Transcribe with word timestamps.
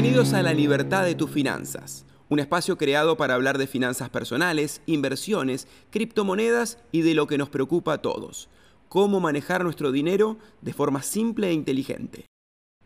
Bienvenidos 0.00 0.32
a 0.32 0.44
La 0.44 0.54
Libertad 0.54 1.02
de 1.02 1.16
tus 1.16 1.28
Finanzas, 1.28 2.04
un 2.28 2.38
espacio 2.38 2.78
creado 2.78 3.16
para 3.16 3.34
hablar 3.34 3.58
de 3.58 3.66
finanzas 3.66 4.08
personales, 4.08 4.80
inversiones, 4.86 5.66
criptomonedas 5.90 6.78
y 6.92 7.02
de 7.02 7.14
lo 7.14 7.26
que 7.26 7.36
nos 7.36 7.48
preocupa 7.48 7.94
a 7.94 7.98
todos, 7.98 8.48
cómo 8.88 9.18
manejar 9.18 9.64
nuestro 9.64 9.90
dinero 9.90 10.38
de 10.62 10.72
forma 10.72 11.02
simple 11.02 11.48
e 11.48 11.52
inteligente. 11.52 12.26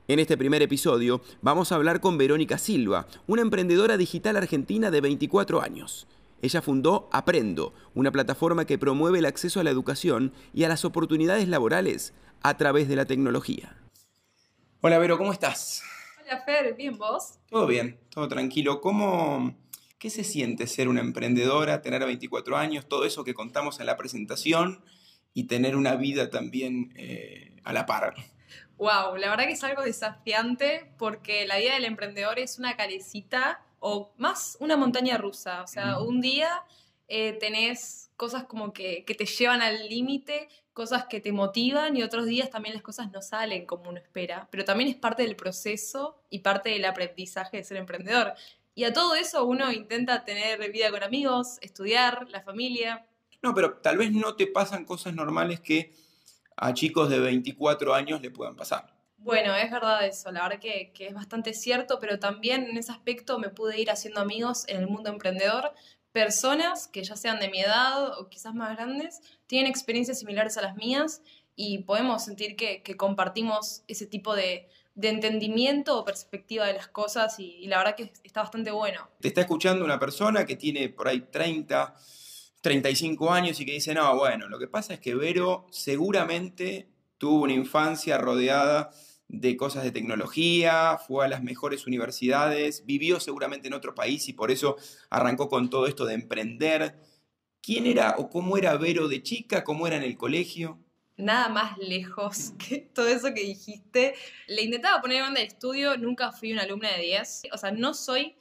En 0.08 0.20
este 0.20 0.38
primer 0.38 0.62
episodio 0.62 1.20
vamos 1.42 1.70
a 1.70 1.74
hablar 1.74 2.00
con 2.00 2.16
Verónica 2.16 2.56
Silva, 2.56 3.06
una 3.26 3.42
emprendedora 3.42 3.98
digital 3.98 4.38
argentina 4.38 4.90
de 4.90 5.02
24 5.02 5.60
años. 5.60 6.06
Ella 6.40 6.62
fundó 6.62 7.10
Aprendo, 7.12 7.74
una 7.94 8.10
plataforma 8.10 8.64
que 8.64 8.78
promueve 8.78 9.18
el 9.18 9.26
acceso 9.26 9.60
a 9.60 9.64
la 9.64 9.70
educación 9.70 10.32
y 10.54 10.64
a 10.64 10.68
las 10.70 10.86
oportunidades 10.86 11.46
laborales 11.46 12.14
a 12.42 12.56
través 12.56 12.88
de 12.88 12.96
la 12.96 13.04
tecnología. 13.04 13.76
Hola 14.80 14.96
Vero, 14.96 15.18
¿cómo 15.18 15.34
estás? 15.34 15.82
Hola 16.24 16.42
Fer, 16.44 16.74
¿bien 16.74 16.96
vos? 16.98 17.40
Todo 17.48 17.66
bien, 17.66 17.98
todo 18.10 18.28
tranquilo. 18.28 18.80
¿Cómo, 18.80 19.56
¿Qué 19.98 20.08
se 20.08 20.22
siente 20.22 20.68
ser 20.68 20.88
una 20.88 21.00
emprendedora, 21.00 21.82
tener 21.82 22.04
24 22.04 22.56
años, 22.56 22.86
todo 22.86 23.04
eso 23.04 23.24
que 23.24 23.34
contamos 23.34 23.80
en 23.80 23.86
la 23.86 23.96
presentación 23.96 24.84
y 25.34 25.44
tener 25.44 25.74
una 25.74 25.96
vida 25.96 26.30
también 26.30 26.92
eh, 26.96 27.56
a 27.64 27.72
la 27.72 27.86
par? 27.86 28.14
Wow, 28.76 29.16
la 29.16 29.30
verdad 29.30 29.46
que 29.46 29.52
es 29.52 29.64
algo 29.64 29.82
desafiante 29.82 30.92
porque 30.96 31.44
la 31.46 31.58
vida 31.58 31.74
del 31.74 31.86
emprendedor 31.86 32.38
es 32.38 32.58
una 32.58 32.76
carecita 32.76 33.64
o 33.80 34.12
más 34.16 34.56
una 34.60 34.76
montaña 34.76 35.18
rusa. 35.18 35.62
O 35.62 35.66
sea, 35.66 35.98
un 35.98 36.20
día 36.20 36.62
eh, 37.08 37.32
tenés 37.32 38.11
cosas 38.22 38.44
como 38.44 38.72
que, 38.72 39.04
que 39.04 39.16
te 39.16 39.26
llevan 39.26 39.62
al 39.62 39.88
límite, 39.88 40.48
cosas 40.72 41.06
que 41.06 41.20
te 41.20 41.32
motivan 41.32 41.96
y 41.96 42.04
otros 42.04 42.24
días 42.24 42.50
también 42.50 42.72
las 42.72 42.84
cosas 42.84 43.10
no 43.10 43.20
salen 43.20 43.66
como 43.66 43.90
uno 43.90 43.98
espera, 43.98 44.46
pero 44.52 44.64
también 44.64 44.88
es 44.88 44.94
parte 44.94 45.24
del 45.24 45.34
proceso 45.34 46.22
y 46.30 46.38
parte 46.38 46.70
del 46.70 46.84
aprendizaje 46.84 47.56
de 47.56 47.64
ser 47.64 47.78
emprendedor. 47.78 48.34
Y 48.76 48.84
a 48.84 48.92
todo 48.92 49.16
eso 49.16 49.44
uno 49.44 49.72
intenta 49.72 50.24
tener 50.24 50.70
vida 50.70 50.92
con 50.92 51.02
amigos, 51.02 51.58
estudiar, 51.62 52.28
la 52.30 52.42
familia. 52.42 53.04
No, 53.42 53.56
pero 53.56 53.78
tal 53.78 53.96
vez 53.96 54.12
no 54.12 54.36
te 54.36 54.46
pasan 54.46 54.84
cosas 54.84 55.12
normales 55.14 55.58
que 55.58 55.92
a 56.56 56.72
chicos 56.72 57.10
de 57.10 57.18
24 57.18 57.92
años 57.92 58.22
le 58.22 58.30
puedan 58.30 58.54
pasar. 58.54 58.94
Bueno, 59.16 59.52
es 59.56 59.68
verdad 59.68 60.06
eso, 60.06 60.30
la 60.30 60.44
verdad 60.44 60.60
que, 60.60 60.92
que, 60.94 61.08
es 61.08 61.14
bastante 61.14 61.54
cierto, 61.54 61.98
pero 61.98 62.20
también 62.20 62.68
en 62.68 62.76
ese 62.76 62.92
aspecto 62.92 63.40
me 63.40 63.48
pude 63.48 63.80
ir 63.80 63.90
haciendo 63.90 64.20
amigos 64.20 64.64
en 64.68 64.76
el 64.76 64.86
mundo 64.86 65.10
emprendedor, 65.10 65.72
personas 66.12 66.88
que 66.88 67.02
ya 67.02 67.16
sean 67.16 67.40
de 67.40 67.48
mi 67.48 67.60
edad 67.60 68.18
o 68.18 68.28
quizás 68.28 68.54
más 68.54 68.76
grandes, 68.76 69.20
tienen 69.46 69.70
experiencias 69.70 70.18
similares 70.18 70.56
a 70.58 70.62
las 70.62 70.76
mías 70.76 71.22
y 71.56 71.78
podemos 71.78 72.24
sentir 72.24 72.56
que, 72.56 72.82
compartimos 72.96 73.82
ese 73.88 74.06
tipo 74.06 74.34
de, 74.34 74.68
entendimiento 75.00 75.98
o 75.98 76.04
perspectiva 76.04 76.66
de 76.66 76.74
las 76.74 76.88
cosas 76.88 77.38
y, 77.38 77.66
la 77.66 77.78
verdad 77.78 77.96
que 77.96 78.12
está 78.24 78.42
bastante 78.42 78.70
bueno. 78.70 79.08
Te 79.20 79.28
está 79.28 79.40
escuchando 79.40 79.84
una 79.84 79.98
persona 79.98 80.44
que 80.44 80.56
tiene 80.56 80.90
por 80.90 81.08
ahí 81.08 81.22
30, 81.22 81.94
35 82.60 83.32
años 83.32 83.58
y 83.60 83.66
que 83.66 83.72
dice, 83.72 83.94
no, 83.94 84.16
bueno, 84.16 84.48
lo 84.48 84.58
que 84.58 84.68
pasa 84.68 84.94
es 84.94 85.00
que 85.00 85.14
Vero 85.14 85.66
seguramente 85.70 86.88
tuvo 87.16 87.42
una 87.42 87.54
infancia 87.54 88.18
rodeada 88.18 88.90
de 89.32 89.56
cosas 89.56 89.82
de 89.82 89.90
tecnología, 89.90 90.98
fue 90.98 91.24
a 91.24 91.28
las 91.28 91.42
mejores 91.42 91.86
universidades, 91.86 92.84
vivió 92.84 93.18
seguramente 93.18 93.66
en 93.66 93.74
otro 93.74 93.94
país 93.94 94.28
y 94.28 94.34
por 94.34 94.50
eso 94.50 94.76
arrancó 95.08 95.48
con 95.48 95.70
todo 95.70 95.86
esto 95.86 96.04
de 96.04 96.14
emprender. 96.14 97.00
¿Quién 97.62 97.86
era 97.86 98.16
o 98.18 98.28
cómo 98.28 98.58
era 98.58 98.76
Vero 98.76 99.08
de 99.08 99.22
chica? 99.22 99.64
¿Cómo 99.64 99.86
era 99.86 99.96
en 99.96 100.02
el 100.02 100.18
colegio? 100.18 100.78
Nada 101.16 101.48
más 101.48 101.78
lejos 101.78 102.52
que 102.58 102.78
todo 102.78 103.08
eso 103.08 103.32
que 103.34 103.42
dijiste. 103.42 104.14
Le 104.48 104.62
intentaba 104.62 105.00
poner 105.00 105.22
onda 105.22 105.40
de 105.40 105.46
estudio, 105.46 105.96
nunca 105.96 106.30
fui 106.30 106.52
una 106.52 106.62
alumna 106.62 106.92
de 106.92 107.02
10. 107.02 107.42
O 107.52 107.56
sea, 107.56 107.70
no 107.70 107.94
soy 107.94 108.36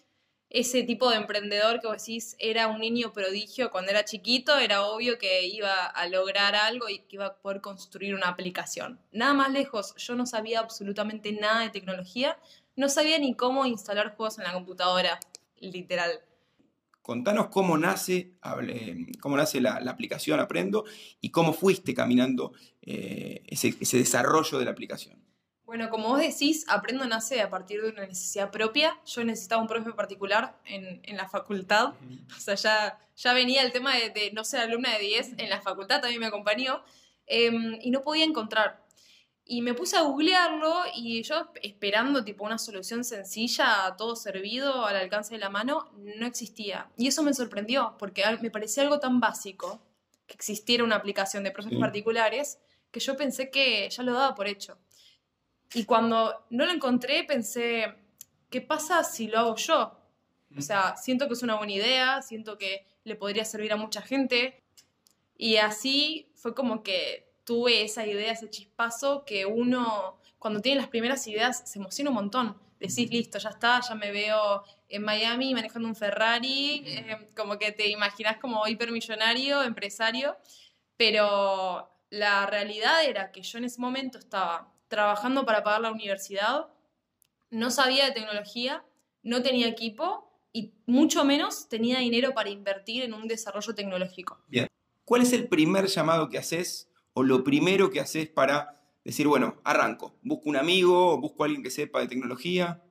ese 0.54 0.84
tipo 0.84 1.10
de 1.10 1.16
emprendedor 1.16 1.80
que 1.80 1.88
vos 1.88 1.98
decís 1.98 2.36
era 2.38 2.68
un 2.68 2.82
niño 2.82 3.14
prodigio 3.14 3.72
cuando 3.72 3.92
era 3.92 4.04
chiquito, 4.04 4.58
era 4.58 4.84
obvio 4.84 5.18
que 5.18 5.46
iba 5.48 5.86
a 5.86 6.08
lograr 6.08 6.56
algo 6.56 6.90
y 6.90 7.00
que 7.00 7.16
iba 7.16 7.28
a 7.28 7.36
poder 7.38 7.62
construir 7.62 8.14
una 8.14 8.28
aplicación. 8.28 9.00
Nada 9.14 9.34
más 9.34 9.52
lejos, 9.52 9.96
yo 9.96 10.14
no 10.16 10.26
sabía 10.26 10.60
absolutamente 10.60 11.32
nada 11.32 11.62
de 11.62 11.70
tecnología, 11.70 12.38
no 12.76 12.90
sabía 12.90 13.18
ni 13.18 13.34
cómo 13.34 13.66
instalar 13.66 14.14
juegos 14.16 14.40
en 14.40 14.44
la 14.44 14.52
computadora, 14.52 15.22
literal. 15.62 16.20
Contanos 17.02 17.48
cómo 17.48 17.78
nace, 17.78 18.34
cómo 19.22 19.38
nace 19.38 19.62
la, 19.62 19.76
aplicación 19.76 20.40
Aprendo 20.42 20.84
y 21.22 21.32
cómo 21.32 21.54
fuiste 21.54 21.94
caminando 21.94 22.52
eh, 22.82 23.42
ese 23.48 23.98
desarrollo 23.98 24.60
de 24.60 24.66
la 24.66 24.72
aplicación. 24.72 25.31
Bueno, 25.72 25.90
como 25.90 26.10
vos 26.10 26.20
decís, 26.20 26.66
Aprendo 26.68 27.06
nace 27.06 27.40
a 27.40 27.50
partir 27.50 27.82
de 27.82 27.92
una 27.92 28.06
necesidad 28.06 28.52
propia. 28.52 29.00
Yo 29.06 29.24
necesitaba 29.24 29.62
un 29.62 29.70
profe 29.70 29.94
particular 29.94 30.60
en, 30.66 31.00
en 31.04 31.16
la 31.16 31.30
facultad. 31.30 31.94
O 32.38 32.40
sea, 32.42 32.56
ya, 32.56 33.00
ya 33.16 33.32
venía 33.32 33.64
el 33.64 33.72
tema 33.72 33.96
de, 33.96 34.32
no 34.34 34.44
ser 34.44 34.60
alumna 34.60 34.92
de 34.92 35.00
10. 35.00 35.36
En 35.38 35.50
la 35.50 35.62
facultad 35.62 36.02
también 36.02 36.20
me 36.20 36.26
acompañó. 36.26 36.84
Em, 37.26 37.80
y 37.82 37.90
no 37.90 38.02
podía 38.02 38.26
encontrar. 38.26 38.86
Y 39.46 39.62
me 39.62 39.74
puse 39.74 39.96
a 39.96 40.02
googlearlo 40.02 40.84
y 40.94 41.24
yo 41.24 41.50
esperando 41.64 42.26
tipo 42.26 42.44
una 42.44 42.58
solución 42.58 43.06
sencilla, 43.06 43.96
todo 43.98 44.18
servido, 44.18 44.86
al 44.86 44.98
alcance 44.98 45.36
de 45.36 45.40
la 45.40 45.50
mano, 45.50 45.90
no 45.96 46.26
existía. 46.26 46.90
Y 46.98 47.08
eso 47.08 47.24
me 47.24 47.34
sorprendió, 47.34 47.96
porque 47.98 48.26
me 48.42 48.52
parecía 48.52 48.84
algo 48.84 49.00
tan 49.00 49.22
básico 49.22 49.82
que 50.28 50.34
existiera 50.34 50.84
una 50.84 50.98
aplicación 50.98 51.46
de 51.46 51.52
profes 51.52 51.80
particulares 51.80 52.60
que 52.92 53.00
yo 53.00 53.16
pensé 53.16 53.50
que 53.50 53.90
ya 53.90 54.04
lo 54.04 54.12
daba 54.12 54.36
por 54.36 54.48
hecho. 54.48 54.78
Y 55.74 55.86
cuando 55.86 56.46
no 56.50 56.66
lo 56.66 56.72
encontré, 56.72 57.24
pensé, 57.24 57.94
¿qué 58.50 58.62
pasa 58.62 59.04
si 59.04 59.28
lo 59.28 59.40
hago 59.40 59.56
yo? 59.56 59.98
O 60.58 60.62
sea, 60.62 60.98
siento 60.98 61.28
que 61.28 61.34
es 61.34 61.44
una 61.44 61.56
buena 61.56 61.74
idea, 61.74 62.22
siento 62.22 62.58
que 62.58 62.86
le 63.04 63.16
podría 63.16 63.46
servir 63.46 63.72
a 63.72 63.78
mucha 63.78 64.02
gente. 64.02 64.62
Y 65.38 65.58
así 65.58 66.32
fue 66.36 66.54
como 66.54 66.84
que 66.84 67.32
tuve 67.46 67.84
esa 67.84 68.06
idea, 68.06 68.34
ese 68.34 68.50
chispazo, 68.50 69.24
que 69.26 69.46
uno, 69.46 70.20
cuando 70.40 70.62
tiene 70.62 70.82
las 70.82 70.90
primeras 70.90 71.26
ideas, 71.28 71.64
se 71.70 71.80
emociona 71.80 72.10
un 72.10 72.16
montón. 72.16 72.58
Decís, 72.80 73.10
listo, 73.12 73.38
ya 73.38 73.50
está, 73.50 73.80
ya 73.80 73.96
me 73.96 74.12
veo 74.12 74.64
en 74.90 75.04
Miami 75.04 75.54
manejando 75.54 75.88
un 75.88 75.96
Ferrari, 75.96 76.84
eh, 76.86 77.30
como 77.36 77.58
que 77.58 77.72
te 77.72 77.90
imaginas 77.90 78.38
como 78.38 78.68
hipermillonario, 78.68 79.64
empresario. 79.64 80.36
Pero 80.98 81.90
la 82.10 82.46
realidad 82.46 83.06
era 83.06 83.32
que 83.32 83.42
yo 83.42 83.58
en 83.58 83.66
ese 83.66 83.80
momento 83.80 84.18
estaba 84.20 84.71
trabajando 84.92 85.46
para 85.46 85.64
pagar 85.64 85.80
la 85.80 85.92
universidad, 85.92 86.68
no 87.50 87.72
sabía 87.72 88.06
de 88.06 88.12
tecnología, 88.12 88.84
no 89.24 89.42
tenía 89.42 89.68
equipo 89.70 90.30
y 90.52 90.74
mucho 90.86 91.24
menos 91.24 91.70
tenía 91.70 92.00
dinero 92.00 92.34
para 92.34 92.50
invertir 92.50 93.04
en 93.04 93.14
un 93.14 93.26
desarrollo 93.26 93.74
tecnológico. 93.74 94.44
Bien. 94.50 94.68
¿Cuál 95.06 95.22
es 95.22 95.32
el 95.32 95.48
primer 95.48 95.88
llamado 95.88 96.28
que 96.28 96.38
haces 96.38 96.90
o 97.14 97.24
lo 97.24 97.42
primero 97.42 97.90
que 97.90 98.02
haces 98.02 98.28
para 98.28 98.82
decir, 99.06 99.28
bueno, 99.28 99.62
arranco? 99.64 100.20
¿Busco 100.24 100.50
un 100.50 100.58
amigo 100.58 101.18
busco 101.18 101.44
a 101.44 101.46
alguien 101.46 101.64
que 101.64 101.72
sepa 101.72 102.02
de 102.02 102.10
tecnología? 102.10 102.84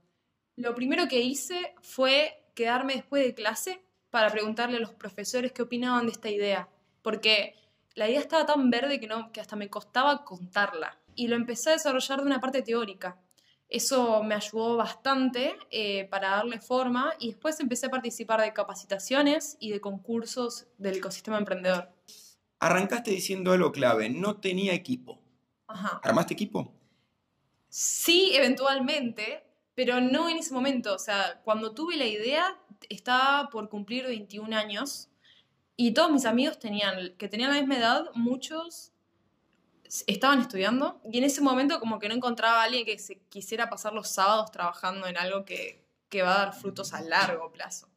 Lo 0.56 0.74
primero 0.74 1.06
que 1.06 1.20
hice 1.20 1.74
fue 1.82 2.46
quedarme 2.54 2.94
después 2.94 3.22
de 3.22 3.34
clase 3.34 3.84
para 4.08 4.30
preguntarle 4.30 4.78
a 4.78 4.80
los 4.80 4.94
profesores 4.94 5.52
qué 5.52 5.60
opinaban 5.60 6.06
de 6.06 6.12
esta 6.12 6.30
idea, 6.30 6.70
porque 7.02 7.56
la 7.94 8.08
idea 8.08 8.20
estaba 8.20 8.46
tan 8.46 8.70
verde 8.70 8.98
que, 9.00 9.06
no, 9.06 9.30
que 9.32 9.40
hasta 9.42 9.54
me 9.54 9.68
costaba 9.68 10.24
contarla 10.24 10.98
y 11.20 11.28
lo 11.28 11.36
empecé 11.36 11.68
a 11.68 11.72
desarrollar 11.74 12.20
de 12.20 12.26
una 12.26 12.40
parte 12.40 12.62
teórica. 12.62 13.20
Eso 13.68 14.22
me 14.22 14.34
ayudó 14.34 14.78
bastante 14.78 15.54
eh, 15.70 16.08
para 16.10 16.30
darle 16.30 16.60
forma 16.60 17.12
y 17.18 17.28
después 17.28 17.60
empecé 17.60 17.88
a 17.88 17.90
participar 17.90 18.40
de 18.40 18.54
capacitaciones 18.54 19.58
y 19.60 19.70
de 19.70 19.82
concursos 19.82 20.68
del 20.78 20.96
ecosistema 20.96 21.36
emprendedor. 21.36 21.92
Arrancaste 22.58 23.10
diciendo 23.10 23.52
algo 23.52 23.70
clave, 23.70 24.08
no 24.08 24.40
tenía 24.40 24.72
equipo. 24.72 25.20
Ajá. 25.66 26.00
¿Armaste 26.02 26.32
equipo? 26.32 26.72
Sí, 27.68 28.32
eventualmente, 28.34 29.44
pero 29.74 30.00
no 30.00 30.30
en 30.30 30.38
ese 30.38 30.54
momento. 30.54 30.94
O 30.94 30.98
sea, 30.98 31.42
cuando 31.44 31.74
tuve 31.74 31.98
la 31.98 32.06
idea, 32.06 32.58
estaba 32.88 33.50
por 33.50 33.68
cumplir 33.68 34.06
21 34.06 34.56
años 34.56 35.10
y 35.76 35.92
todos 35.92 36.10
mis 36.10 36.24
amigos 36.24 36.58
tenían, 36.58 37.14
que 37.18 37.28
tenían 37.28 37.50
la 37.50 37.58
misma 37.58 37.76
edad, 37.76 38.04
muchos 38.14 38.94
estaban 40.06 40.40
estudiando 40.40 41.00
y 41.10 41.18
en 41.18 41.24
ese 41.24 41.40
momento 41.40 41.80
como 41.80 41.98
que 41.98 42.08
no 42.08 42.14
encontraba 42.14 42.62
a 42.62 42.64
alguien 42.64 42.84
que 42.84 42.98
se 42.98 43.18
quisiera 43.28 43.68
pasar 43.68 43.92
los 43.92 44.08
sábados 44.08 44.50
trabajando 44.50 45.06
en 45.06 45.16
algo 45.18 45.44
que, 45.44 45.84
que 46.08 46.22
va 46.22 46.34
a 46.34 46.46
dar 46.46 46.54
frutos 46.54 46.92
a 46.92 47.00
largo 47.00 47.52
plazo. 47.52 47.88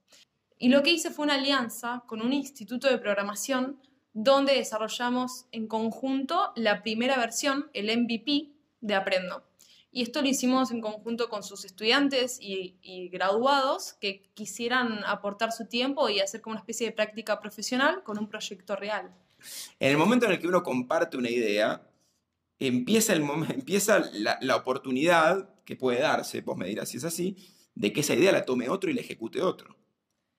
Y 0.58 0.70
lo 0.70 0.82
que 0.82 0.92
hice 0.92 1.12
fue 1.12 1.26
una 1.26 1.36
alianza 1.36 2.04
con 2.08 2.22
un 2.22 2.34
instituto 2.34 2.90
de 2.90 2.98
programación 2.98 3.80
donde 4.14 4.54
desarrollamos 4.54 5.46
en 5.52 5.68
conjunto 5.68 6.54
la 6.56 6.84
primera 6.84 7.18
versión, 7.18 7.70
el 7.74 7.96
MVP 7.98 8.52
de 8.82 8.96
Aprendo. 8.96 9.44
Y 9.92 10.02
esto 10.02 10.22
lo 10.22 10.28
hicimos 10.28 10.72
en 10.72 10.82
conjunto 10.82 11.30
con 11.30 11.44
sus 11.44 11.66
estudiantes 11.66 12.40
y, 12.42 12.78
y, 12.82 13.10
graduados 13.10 13.94
que 13.94 14.32
quisieran 14.34 15.04
aportar 15.06 15.52
su 15.52 15.68
tiempo 15.68 16.10
y 16.10 16.20
hacer 16.20 16.42
como 16.42 16.54
una 16.54 16.62
especie 16.62 16.88
de 16.88 16.94
práctica 16.94 17.40
profesional 17.40 18.02
con 18.04 18.18
un 18.18 18.28
proyecto 18.28 18.76
real. 18.76 19.14
En 19.80 19.92
el 19.92 19.98
momento 19.98 20.26
en 20.26 20.34
el 20.34 20.40
que 20.40 20.48
uno 20.48 20.64
comparte 20.64 21.18
una 21.18 21.30
idea, 21.30 21.88
empieza, 22.60 23.14
el 23.14 23.24
empieza 23.50 24.04
la, 24.14 24.56
oportunidad 24.56 25.50
que 25.66 25.76
puede 25.76 26.00
darse, 26.00 26.42
vos 26.42 26.58
me 26.58 26.68
dirás 26.68 26.90
si 26.90 26.98
es 26.98 27.04
así, 27.04 27.38
de 27.76 27.92
que 27.92 28.02
esa 28.02 28.14
idea 28.14 28.32
la 28.32 28.46
tome 28.46 28.70
otro 28.70 28.90
y 28.90 28.94
la 28.94 29.02
ejecute 29.02 29.42
otro. 29.42 29.76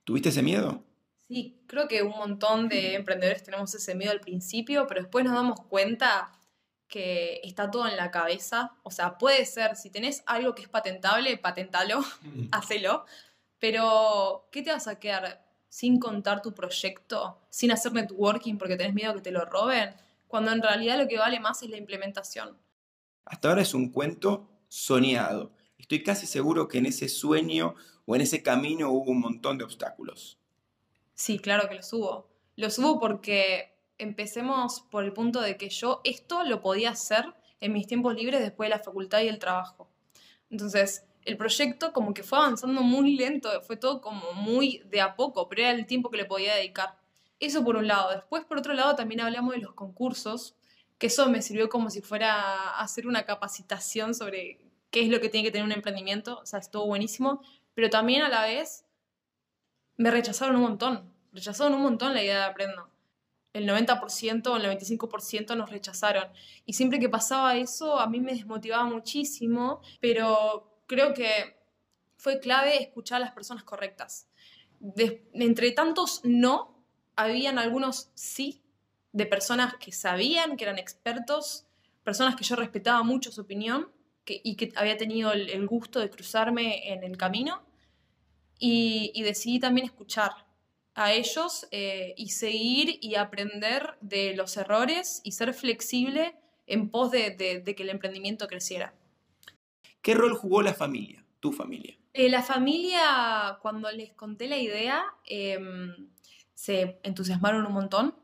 ¿Tuviste 0.04 0.28
ese 0.28 0.42
miedo? 0.42 0.84
Sí, 1.26 1.62
creo 1.66 1.88
que 1.88 2.02
un 2.02 2.10
montón 2.10 2.68
de 2.68 2.94
emprendedores 2.94 3.42
tenemos 3.42 3.74
ese 3.74 3.94
miedo 3.94 4.12
al 4.12 4.20
principio, 4.20 4.86
pero 4.86 5.00
después 5.00 5.24
nos 5.24 5.34
damos 5.34 5.60
cuenta 5.68 6.32
que 6.86 7.40
está 7.42 7.70
todo 7.70 7.88
en 7.88 7.96
la 7.96 8.10
cabeza. 8.10 8.76
O 8.82 8.90
sea, 8.90 9.16
puede 9.18 9.46
ser, 9.46 9.76
si 9.76 9.90
tenés 9.90 10.22
algo 10.26 10.54
que 10.54 10.62
es 10.62 10.68
patentable, 10.68 11.36
patentalo, 11.38 12.04
hacelo. 12.52 13.04
Pero, 13.58 14.48
¿qué 14.52 14.62
te 14.62 14.70
vas 14.70 14.86
a 14.86 14.98
quedar 14.98 15.44
sin 15.74 15.98
contar 15.98 16.40
tu 16.40 16.54
proyecto, 16.54 17.40
sin 17.50 17.72
hacer 17.72 17.92
networking 17.92 18.58
porque 18.58 18.76
tenés 18.76 18.94
miedo 18.94 19.12
que 19.12 19.22
te 19.22 19.32
lo 19.32 19.44
roben? 19.44 19.92
Cuando 20.28 20.52
en 20.52 20.62
realidad 20.62 20.96
lo 20.96 21.08
que 21.08 21.18
vale 21.18 21.40
más 21.40 21.64
es 21.64 21.70
la 21.70 21.76
implementación. 21.76 22.56
Hasta 23.24 23.48
ahora 23.48 23.62
es 23.62 23.74
un 23.74 23.90
cuento 23.90 24.48
soñado. 24.68 25.50
Estoy 25.76 26.04
casi 26.04 26.28
seguro 26.28 26.68
que 26.68 26.78
en 26.78 26.86
ese 26.86 27.08
sueño 27.08 27.74
o 28.06 28.14
en 28.14 28.20
ese 28.20 28.40
camino 28.40 28.90
hubo 28.90 29.10
un 29.10 29.18
montón 29.18 29.58
de 29.58 29.64
obstáculos. 29.64 30.38
Sí, 31.14 31.40
claro 31.40 31.68
que 31.68 31.74
lo 31.74 31.82
subo. 31.82 32.30
Lo 32.54 32.70
subo 32.70 33.00
porque 33.00 33.76
empecemos 33.98 34.82
por 34.92 35.02
el 35.02 35.12
punto 35.12 35.40
de 35.40 35.56
que 35.56 35.70
yo 35.70 36.02
esto 36.04 36.44
lo 36.44 36.60
podía 36.60 36.90
hacer 36.90 37.34
en 37.60 37.72
mis 37.72 37.88
tiempos 37.88 38.14
libres 38.14 38.38
después 38.38 38.70
de 38.70 38.76
la 38.76 38.82
facultad 38.84 39.22
y 39.22 39.28
el 39.28 39.40
trabajo. 39.40 39.90
Entonces, 40.50 41.04
el 41.24 41.36
proyecto 41.36 41.92
como 41.92 42.12
que 42.14 42.22
fue 42.22 42.38
avanzando 42.38 42.82
muy 42.82 43.16
lento, 43.16 43.48
fue 43.62 43.76
todo 43.76 44.00
como 44.00 44.32
muy 44.32 44.82
de 44.86 45.00
a 45.00 45.16
poco, 45.16 45.48
pero 45.48 45.62
era 45.62 45.70
el 45.70 45.86
tiempo 45.86 46.10
que 46.10 46.18
le 46.18 46.24
podía 46.24 46.54
dedicar. 46.54 46.98
Eso 47.40 47.64
por 47.64 47.76
un 47.76 47.88
lado. 47.88 48.10
Después, 48.10 48.44
por 48.44 48.58
otro 48.58 48.74
lado, 48.74 48.94
también 48.94 49.20
hablamos 49.20 49.54
de 49.54 49.60
los 49.60 49.74
concursos, 49.74 50.54
que 50.98 51.08
eso 51.08 51.28
me 51.28 51.42
sirvió 51.42 51.68
como 51.68 51.90
si 51.90 52.00
fuera 52.00 52.78
hacer 52.78 53.06
una 53.06 53.24
capacitación 53.24 54.14
sobre 54.14 54.60
qué 54.90 55.02
es 55.02 55.08
lo 55.08 55.20
que 55.20 55.28
tiene 55.28 55.46
que 55.46 55.50
tener 55.50 55.64
un 55.64 55.72
emprendimiento. 55.72 56.38
O 56.40 56.46
sea, 56.46 56.58
estuvo 56.58 56.86
buenísimo. 56.86 57.42
Pero 57.74 57.90
también 57.90 58.22
a 58.22 58.28
la 58.28 58.44
vez 58.44 58.84
me 59.96 60.10
rechazaron 60.10 60.56
un 60.56 60.62
montón. 60.62 61.12
Rechazaron 61.32 61.74
un 61.74 61.82
montón 61.82 62.14
la 62.14 62.22
idea 62.22 62.38
de 62.38 62.44
Aprendo. 62.44 62.88
El 63.52 63.68
90% 63.68 64.46
o 64.48 64.56
el 64.56 64.64
95% 64.64 65.56
nos 65.56 65.70
rechazaron. 65.70 66.28
Y 66.64 66.74
siempre 66.74 66.98
que 66.98 67.08
pasaba 67.08 67.56
eso, 67.56 67.98
a 67.98 68.08
mí 68.08 68.20
me 68.20 68.32
desmotivaba 68.32 68.84
muchísimo, 68.84 69.80
pero 70.00 70.73
creo 70.86 71.14
que 71.14 71.56
fue 72.16 72.40
clave 72.40 72.82
escuchar 72.82 73.16
a 73.16 73.26
las 73.26 73.32
personas 73.32 73.64
correctas. 73.64 74.28
entre 75.34 75.70
tantos 75.72 76.20
no, 76.24 76.82
habían 77.16 77.58
algunos 77.58 78.10
sí, 78.14 78.62
de 79.12 79.26
personas 79.26 79.74
que 79.76 79.92
sabían, 79.92 80.56
que 80.56 80.64
eran 80.64 80.78
expertos, 80.78 81.66
personas 82.02 82.34
que 82.36 82.44
yo 82.44 82.56
respetaba 82.56 83.02
mucho 83.02 83.30
su 83.30 83.42
opinión 83.42 83.90
y 84.26 84.56
que 84.56 84.72
había 84.76 84.96
tenido 84.96 85.32
el, 85.32 85.66
gusto 85.66 86.00
de 86.00 86.10
cruzarme 86.10 86.92
en 86.92 87.04
el 87.04 87.16
camino. 87.16 87.62
Y, 88.58 89.22
decidí 89.22 89.58
también 89.58 89.86
escuchar 89.86 90.32
a 90.94 91.12
ellos 91.12 91.66
eh, 91.70 92.14
y 92.16 92.30
seguir 92.30 92.98
y 93.00 93.16
aprender 93.16 93.96
de 94.00 94.34
los 94.34 94.56
errores 94.56 95.20
y 95.24 95.32
ser 95.32 95.52
flexible 95.54 96.36
en 96.66 96.88
pos 96.90 97.10
de, 97.10 97.36
que 97.36 97.82
el 97.82 97.90
emprendimiento 97.90 98.46
creciera. 98.46 98.94
¿Qué 100.04 100.12
rol 100.12 100.34
jugó 100.34 100.60
la 100.60 100.74
familia, 100.74 101.24
tu 101.40 101.50
familia? 101.50 101.96
Eh, 102.12 102.28
la 102.28 102.42
familia, 102.42 103.58
cuando 103.62 103.90
les 103.90 104.12
conté 104.12 104.48
la 104.48 104.58
idea, 104.58 105.02
em, 105.24 106.10
se 106.52 107.00
entusiasmaron 107.02 107.64
un 107.64 107.72
montón. 107.72 108.14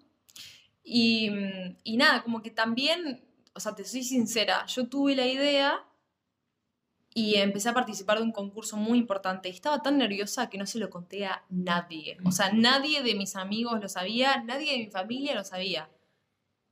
Y, 0.84 1.30
y, 1.82 1.96
nada, 1.96 2.22
como 2.22 2.42
que 2.42 2.50
también, 2.50 3.24
o 3.54 3.60
sea, 3.60 3.74
te 3.74 3.84
soy 3.84 4.02
sincera, 4.04 4.66
yo 4.66 4.88
tuve 4.88 5.16
la 5.16 5.26
idea 5.26 5.82
y 7.14 7.36
empecé 7.36 7.70
a 7.70 7.74
participar 7.74 8.18
de 8.18 8.24
un 8.24 8.32
concurso 8.32 8.76
muy 8.76 8.98
importante. 8.98 9.48
Y 9.48 9.52
estaba 9.52 9.80
tan 9.80 9.96
nerviosa 9.96 10.50
que 10.50 10.58
no 10.58 10.66
se 10.66 10.78
lo 10.78 10.90
conté 10.90 11.24
a 11.24 11.46
nadie. 11.48 12.18
O 12.26 12.30
sea, 12.30 12.52
nadie 12.52 13.02
de 13.02 13.14
mis 13.14 13.36
amigos 13.36 13.80
lo 13.80 13.88
sabía, 13.88 14.42
nadie 14.44 14.72
de 14.72 14.78
mi 14.84 14.90
familia 14.90 15.34
lo 15.34 15.44
sabía. 15.44 15.88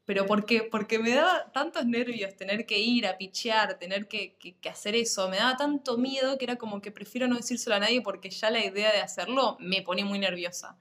Pero 0.08 0.25
¿por 0.25 0.46
qué? 0.46 0.62
Porque 0.62 0.99
me 0.99 1.10
daba 1.10 1.52
tantos 1.52 1.84
nervios 1.84 2.34
tener 2.34 2.64
que 2.64 2.78
ir 2.78 3.06
a 3.06 3.19
pichear, 3.19 3.78
tener 3.78 4.08
que, 4.08 4.38
que, 4.38 4.69
hacer 4.70 4.94
eso. 4.94 5.28
Me 5.28 5.37
daba 5.37 5.58
tanto 5.58 5.99
miedo 5.99 6.38
que 6.38 6.46
era 6.46 6.56
como 6.56 6.81
que 6.81 6.90
prefiero 6.90 7.28
no 7.28 7.37
decírselo 7.37 7.76
a 7.76 7.78
nadie 7.78 8.00
porque 8.00 8.31
ya 8.31 8.49
la 8.49 8.64
idea 8.64 8.90
de 8.90 9.02
hacerlo 9.02 9.58
me 9.60 9.82
pone 9.82 10.06
muy 10.06 10.19
nerviosa. 10.19 10.78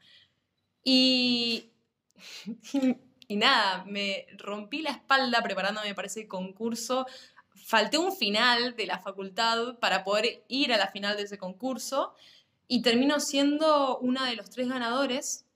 Y, 0.81 1.71
y, 3.27 3.35
nada, 3.35 3.83
me 3.83 4.27
rompí 4.38 4.81
la 4.81 4.91
espalda 4.91 5.44
preparándome 5.44 5.94
para 5.94 6.07
ese 6.07 6.25
concurso 6.25 7.06
falté 7.65 7.97
un 7.97 8.15
final 8.15 8.77
de 8.77 8.85
la 8.85 9.00
facultad 9.00 9.77
para 9.79 10.06
poder 10.06 10.45
ir 10.47 10.71
a 10.71 10.77
la 10.77 10.88
final 10.88 11.18
de 11.18 11.24
ese 11.24 11.38
concurso 11.38 12.13
y 12.69 12.81
termino 12.81 13.19
siendo 13.19 13.97
una 13.97 14.25
de 14.29 14.38
los 14.38 14.50
tres 14.50 14.69
ganadores. 14.69 15.47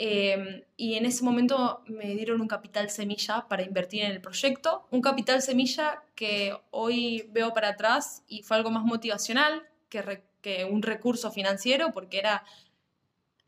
Em, 0.00 0.62
y 0.76 0.94
en 0.94 1.06
ese 1.06 1.24
momento 1.24 1.82
me 1.86 2.14
dieron 2.14 2.40
un 2.40 2.46
capital 2.46 2.88
semilla 2.88 3.48
para 3.48 3.64
invertir 3.64 4.04
en 4.04 4.12
el 4.12 4.20
proyecto, 4.20 4.86
un 4.92 5.02
capital 5.02 5.42
semilla 5.42 6.04
que 6.14 6.56
hoy 6.70 7.28
veo 7.32 7.52
para 7.52 7.70
atrás 7.70 8.22
y 8.28 8.44
fue 8.44 8.56
algo 8.56 8.70
más 8.70 8.84
motivacional 8.84 9.68
que, 9.88 10.22
que 10.40 10.64
un 10.64 10.82
recurso 10.82 11.32
financiero, 11.32 11.92
porque 11.92 12.18
era, 12.18 12.44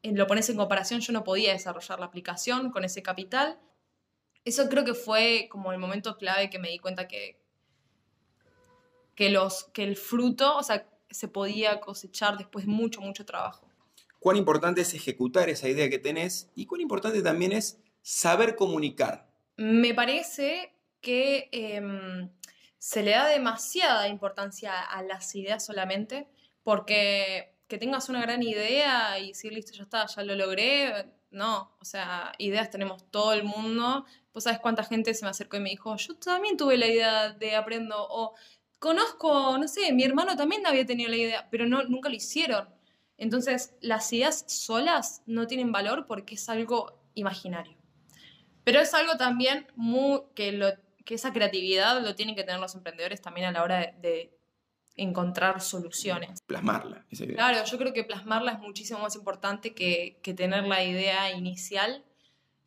lo 0.03 0.27
pones 0.27 0.51
en 0.51 0.57
comparación, 0.57 1.01
yo 1.01 1.13
no 1.13 1.23
podía 1.23 1.53
desarrollar 1.53 2.01
la 2.01 2.07
aplicación 2.07 2.73
con 2.73 2.85
ese 2.85 3.01
capital. 3.01 3.61
Eso 4.45 4.69
creo 4.69 4.85
que 4.85 4.95
fue 4.95 5.49
como 5.53 5.71
el 5.71 5.79
momento 5.79 6.17
clave 6.17 6.51
que 6.51 6.59
me 6.59 6.71
di 6.71 6.81
cuenta 6.81 7.07
que, 7.07 7.41
que, 9.15 9.31
los, 9.31 9.65
que 9.73 9.85
el 9.85 9.95
fruto, 9.97 10.57
o 10.57 10.65
sea, 10.65 10.89
se 11.11 11.29
podía 11.29 11.79
cosechar 11.79 12.39
después 12.39 12.67
de 12.67 12.73
mucho, 12.73 13.01
mucho 13.01 13.25
trabajo. 13.25 13.70
Cuán 14.21 14.37
importante 14.37 14.83
es 14.83 14.95
ejecutar 14.95 15.49
esa 15.49 15.69
idea 15.69 15.91
que 15.91 15.99
tenés 15.99 16.51
y 16.55 16.67
cuán 16.67 16.81
importante 16.81 17.23
también 17.23 17.53
es 17.53 17.81
saber 18.03 18.55
comunicar. 18.55 19.29
Me 19.57 19.95
parece 19.95 20.75
que 21.01 21.49
em, 21.53 22.31
se 22.79 23.03
le 23.03 23.13
da 23.13 23.27
demasiada 23.27 24.09
importancia 24.09 24.81
a 24.81 25.03
las 25.03 25.35
ideas 25.35 25.65
solamente, 25.65 26.29
porque 26.63 27.55
que 27.67 27.79
tengas 27.79 28.09
una 28.09 28.21
gran 28.21 28.43
idea 28.43 29.19
y 29.19 29.29
decir, 29.29 29.53
listo, 29.53 29.73
ya 29.73 29.85
está, 29.85 30.07
ya 30.07 30.23
lo 30.23 30.35
logré, 30.35 31.07
no, 31.31 31.77
o 31.81 31.85
sea, 31.85 32.33
ideas 32.39 32.71
tenemos 32.71 33.09
todo 33.11 33.33
el 33.33 33.45
mundo. 33.45 34.05
Vos 34.35 34.45
sabes 34.45 34.59
cuánta 34.59 34.85
gente 34.85 35.15
se 35.15 35.25
me 35.25 35.31
acercó 35.31 35.57
y 35.57 35.61
me 35.61 35.71
dijo, 35.71 35.97
yo 35.97 36.17
también 36.17 36.57
tuve 36.57 36.77
la 36.77 36.89
idea 36.89 37.31
de 37.31 37.55
aprendo, 37.55 37.97
o 37.99 38.35
conozco, 38.79 39.57
no 39.57 39.69
sé, 39.69 39.93
mi 39.93 40.05
hermano 40.05 40.37
también 40.37 40.67
había 40.67 40.85
tenido 40.85 41.09
la 41.09 41.17
idea, 41.17 41.49
pero 41.51 41.67
no, 41.67 41.85
nunca 41.85 42.09
lo 42.09 42.17
hicieron. 42.17 42.69
Entonces, 43.21 43.75
las 43.83 44.11
ideas 44.15 44.45
solas 44.49 45.23
no 45.27 45.47
tienen 45.47 45.73
valor 45.73 46.07
porque 46.07 46.37
es 46.37 46.49
algo 46.49 46.99
imaginario. 47.15 47.77
Pero 48.65 48.81
es 48.81 48.95
algo 48.95 49.19
también 49.19 49.67
muy, 49.77 50.23
que, 50.35 50.53
lo, 50.53 50.69
que 51.05 51.17
esa 51.17 51.31
creatividad 51.31 52.03
lo 52.03 52.15
tienen 52.15 52.35
que 52.35 52.45
tener 52.45 52.59
los 52.59 52.75
emprendedores 52.75 53.21
también 53.21 53.47
a 53.49 53.53
la 53.53 53.63
hora 53.63 53.93
de, 54.01 54.35
encontrar 54.97 55.61
soluciones. 55.63 56.41
Plasmarla. 56.47 57.07
Claro, 57.35 57.65
yo 57.65 57.79
creo 57.79 57.93
que 57.95 58.05
plasmarla 58.05 58.53
es 58.53 58.59
muchísimo 58.59 58.99
más 58.99 59.15
importante 59.17 59.73
que, 59.73 60.19
tener 60.37 60.65
la 60.65 60.83
idea 60.83 61.31
inicial, 61.31 62.05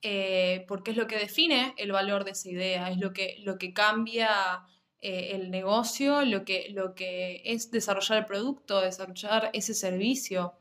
eh, 0.01 0.65
porque 0.67 0.91
es 0.91 0.97
lo 0.97 1.05
que 1.05 1.17
define 1.17 1.75
el 1.77 1.91
valor 1.91 2.23
de 2.23 2.31
esa 2.31 2.49
idea, 2.49 2.89
es 2.89 2.97
lo 2.97 3.13
que, 3.13 3.37
lo 3.43 3.59
que 3.59 3.73
cambia 3.73 4.65
eh, 5.05 5.35
el 5.35 5.51
negocio, 5.51 6.23
lo 6.23 6.45
que, 6.45 6.69
lo 6.69 6.95
que 6.95 7.41
es 7.43 7.71
desarrollar 7.71 8.19
el 8.19 8.25
producto, 8.25 8.79
desarrollar 8.79 9.49
ese 9.51 9.73
servicio. 9.73 10.53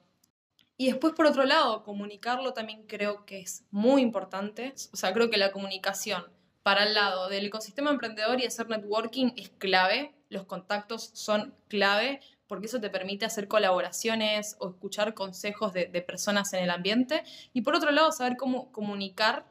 Y 0.77 0.87
después, 0.87 1.13
por 1.15 1.27
otro 1.27 1.45
lado, 1.45 1.85
comunicarlo 1.85 2.53
también 2.53 2.83
creo 2.89 3.25
que 3.25 3.39
es 3.39 3.65
muy 3.71 4.03
importante. 4.03 4.75
O 4.93 4.97
sea, 4.97 5.13
creo 5.13 5.31
que 5.31 5.37
la 5.37 5.53
comunicación 5.53 6.25
para 6.65 6.83
el 6.83 6.95
lado 6.95 7.29
del 7.29 7.47
ecosistema 7.47 7.93
emprendedor 7.93 8.41
y 8.41 8.47
hacer 8.47 8.69
networking 8.69 9.31
es 9.37 9.51
clave. 9.51 10.13
Los 10.29 10.47
contactos 10.47 11.11
son 11.15 11.55
clave 11.69 12.19
porque 12.49 12.67
eso 12.67 12.81
te 12.81 12.91
permite 12.91 13.25
hacer 13.25 13.47
colaboraciones 13.47 14.57
o 14.59 14.71
escuchar 14.71 15.15
consejos 15.15 15.73
de, 15.73 15.87
de 15.87 16.03
personas 16.03 16.53
en 16.53 16.65
el 16.65 16.71
ambiente. 16.71 17.23
Y 17.53 17.63
por 17.63 17.77
otro 17.77 17.93
lado, 17.93 18.11
saber 18.11 18.37
cómo 18.37 18.73
comunicar 18.73 19.47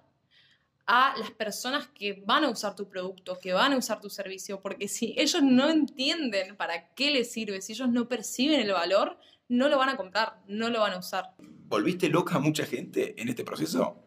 a 0.86 1.16
las 1.18 1.32
personas 1.32 1.88
que 1.88 2.22
van 2.26 2.44
a 2.44 2.50
usar 2.50 2.76
tu 2.76 2.88
producto, 2.88 3.40
que 3.40 3.54
van 3.54 3.74
a 3.74 3.78
usar 3.78 4.02
tu 4.02 4.10
servicio, 4.10 4.62
porque 4.62 4.88
si 4.88 5.14
ellos 5.18 5.42
no 5.44 5.70
entienden 5.70 6.56
para 6.58 6.94
qué 6.94 7.12
les 7.12 7.32
sirve, 7.32 7.62
si 7.62 7.74
ellos 7.74 7.90
no 7.90 8.08
perciben 8.08 8.60
el 8.60 8.72
valor, 8.72 9.18
no 9.48 9.70
lo 9.70 9.78
van 9.78 9.90
a 9.90 9.98
comprar, 9.98 10.42
no 10.48 10.70
lo 10.70 10.80
van 10.80 10.94
a 10.94 11.00
usar. 11.00 11.32
¿Volviste 11.40 12.10
loca 12.10 12.36
a 12.36 12.40
mucha 12.40 12.66
gente 12.66 13.20
en 13.22 13.30
este 13.30 13.44
proceso? 13.44 14.04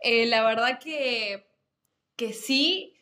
Eh, 0.00 0.26
la 0.26 0.44
verdad 0.44 0.78
que, 0.78 1.46
que 2.16 2.32
sí, 2.32 2.94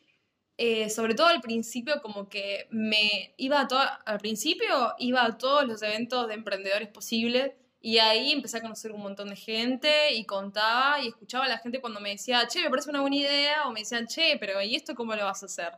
eh, 0.57 0.91
sobre 0.91 1.15
todo 1.15 1.27
al 1.29 1.41
principio, 1.41 2.01
como 2.03 2.29
que 2.29 2.67
me 2.71 3.35
iba 3.37 3.61
a 3.61 4.03
al 4.07 4.19
principio 4.19 4.95
iba 4.99 5.25
a 5.25 5.39
todos 5.39 5.67
los 5.67 5.83
eventos 5.83 6.29
de 6.29 6.35
emprendedores 6.35 6.89
posibles 6.89 7.53
y 7.83 7.99
ahí 7.99 8.31
empecé 8.31 8.59
a 8.59 8.63
conocer 8.63 8.93
un 8.93 9.03
montón 9.03 9.29
de 9.29 9.37
gente 9.37 10.15
y 10.15 10.25
contaba 10.25 11.03
y 11.03 11.09
escuchaba 11.09 11.47
a 11.47 11.49
la 11.49 11.59
gente 11.59 11.81
cuando 11.81 12.01
me 12.01 12.11
decía, 12.11 12.47
che, 12.47 12.63
me 12.63 12.71
parece 12.71 12.91
una 12.91 13.01
buena 13.01 13.17
idea, 13.17 13.67
o 13.67 13.73
me 13.73 13.81
decían, 13.81 14.07
che, 14.07 14.37
pero 14.39 14.63
¿y 14.63 14.77
esto 14.77 14.95
cómo 14.95 15.17
lo 15.17 15.25
vas 15.25 15.43
a 15.43 15.47
hacer? 15.47 15.73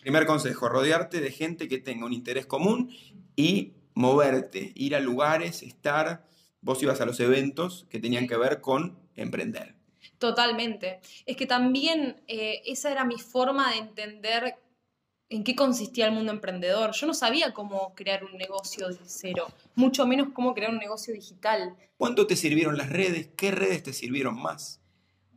Primer 0.00 0.24
consejo, 0.24 0.70
rodearte 0.70 1.20
de 1.20 1.30
gente 1.30 1.68
que 1.68 1.78
tenga 1.78 2.06
un 2.06 2.14
interés 2.14 2.46
común 2.46 2.96
y 3.36 3.74
moverte, 3.92 4.72
ir 4.74 4.96
a 4.96 5.00
lugares, 5.00 5.62
estar. 5.62 6.26
Vos 6.62 6.82
ibas 6.82 7.02
a 7.02 7.04
los 7.06 7.20
eventos 7.20 7.86
que 7.90 8.00
tenían 8.00 8.26
que 8.26 8.38
ver 8.38 8.62
con 8.62 8.98
emprender. 9.14 9.74
Totalmente. 10.18 11.00
Es 11.26 11.36
que 11.36 11.46
también 11.46 12.22
eh, 12.26 12.62
esa 12.64 12.90
era 12.90 13.04
mi 13.04 13.18
forma 13.18 13.70
de 13.70 13.78
entender 13.78 14.56
en 15.34 15.42
qué 15.42 15.56
consistía 15.56 16.06
el 16.06 16.12
mundo 16.12 16.30
emprendedor. 16.30 16.92
Yo 16.92 17.08
no 17.08 17.14
sabía 17.14 17.52
cómo 17.52 17.92
crear 17.96 18.24
un 18.24 18.38
negocio 18.38 18.88
de 18.88 18.98
cero, 19.04 19.48
mucho 19.74 20.06
menos 20.06 20.28
cómo 20.32 20.54
crear 20.54 20.70
un 20.70 20.78
negocio 20.78 21.12
digital. 21.12 21.74
¿Cuánto 21.96 22.28
te 22.28 22.36
sirvieron 22.36 22.76
las 22.76 22.88
redes? 22.88 23.30
¿Qué 23.36 23.50
redes 23.50 23.82
te 23.82 23.92
sirvieron 23.92 24.40
más? 24.40 24.80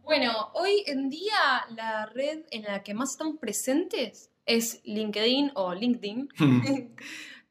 Bueno, 0.04 0.52
hoy 0.54 0.84
en 0.86 1.10
día 1.10 1.66
la 1.76 2.06
red 2.06 2.46
en 2.52 2.64
la 2.64 2.84
que 2.84 2.94
más 2.94 3.12
estamos 3.12 3.38
presentes 3.38 4.30
es 4.46 4.82
LinkedIn 4.84 5.52
o 5.56 5.74
LinkedIn, 5.74 6.30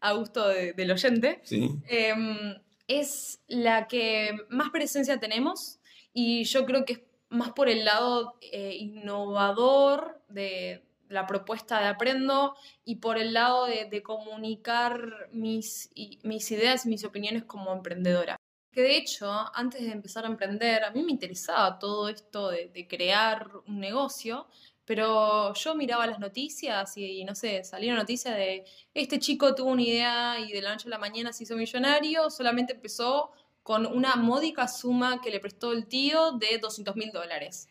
a 0.01 0.13
gusto 0.13 0.47
del 0.47 0.91
oyente. 0.91 1.41
Sí. 1.43 1.69
Em, 1.89 2.55
es 2.87 3.41
la 3.49 3.89
que 3.89 4.31
más 4.51 4.71
presencia 4.71 5.19
tenemos 5.19 5.81
y 6.13 6.45
yo 6.45 6.65
creo 6.65 6.85
que 6.85 6.93
es 6.93 7.01
más 7.29 7.51
por 7.51 7.69
el 7.69 7.85
lado 7.85 8.39
eh, 8.41 8.77
innovador 8.79 10.23
de 10.29 10.86
la 11.09 11.27
propuesta 11.27 11.81
de 11.81 11.87
Aprendo 11.87 12.57
y 12.85 12.97
por 12.97 13.19
el 13.19 13.33
lado 13.33 13.67
de, 13.67 14.03
comunicar 14.03 15.29
mis, 15.33 15.91
mis 16.23 16.51
ideas 16.51 16.87
y 16.87 16.89
mis 16.89 17.05
opiniones 17.05 17.45
como 17.45 17.73
emprendedora. 17.73 18.37
Que 18.73 18.83
de 18.83 18.97
hecho, 18.97 19.31
antes 19.55 19.81
de 19.81 19.91
empezar 19.91 20.25
a 20.25 20.29
emprender, 20.29 20.85
a 20.85 20.91
mí 20.91 21.03
me 21.03 21.13
interesaba 21.13 21.79
todo 21.79 22.09
esto 22.09 22.51
de, 22.51 22.87
crear 22.89 23.51
un 23.67 23.81
negocio, 23.81 24.47
pero 24.85 25.55
yo 25.55 25.75
miraba 25.75 26.07
las 26.07 26.19
noticias 26.19 26.97
y, 26.97 27.25
no 27.25 27.35
sé, 27.35 27.65
salía 27.65 27.93
una 27.93 28.03
noticia 28.03 28.33
de 28.33 28.65
este 28.95 29.19
chico 29.19 29.55
tuvo 29.55 29.71
una 29.71 29.83
idea 29.83 30.39
y 30.39 30.53
de 30.53 30.63
la 30.63 30.73
noche 30.73 30.89
a 30.89 30.91
la 30.91 30.99
mañana 30.99 31.33
se 31.33 31.45
hizo 31.45 31.57
millonario, 31.57 32.29
solamente 32.31 32.75
empezó 32.75 33.33
con 33.63 33.87
una 33.87 34.15
módica 34.17 34.69
suma 34.69 35.21
que 35.21 35.31
le 35.31 35.41
prestó 35.41 35.73
el 35.73 35.87
tío 35.87 36.33
de 36.33 36.59
200 36.59 36.95
mil 36.97 37.11
dólares. 37.11 37.69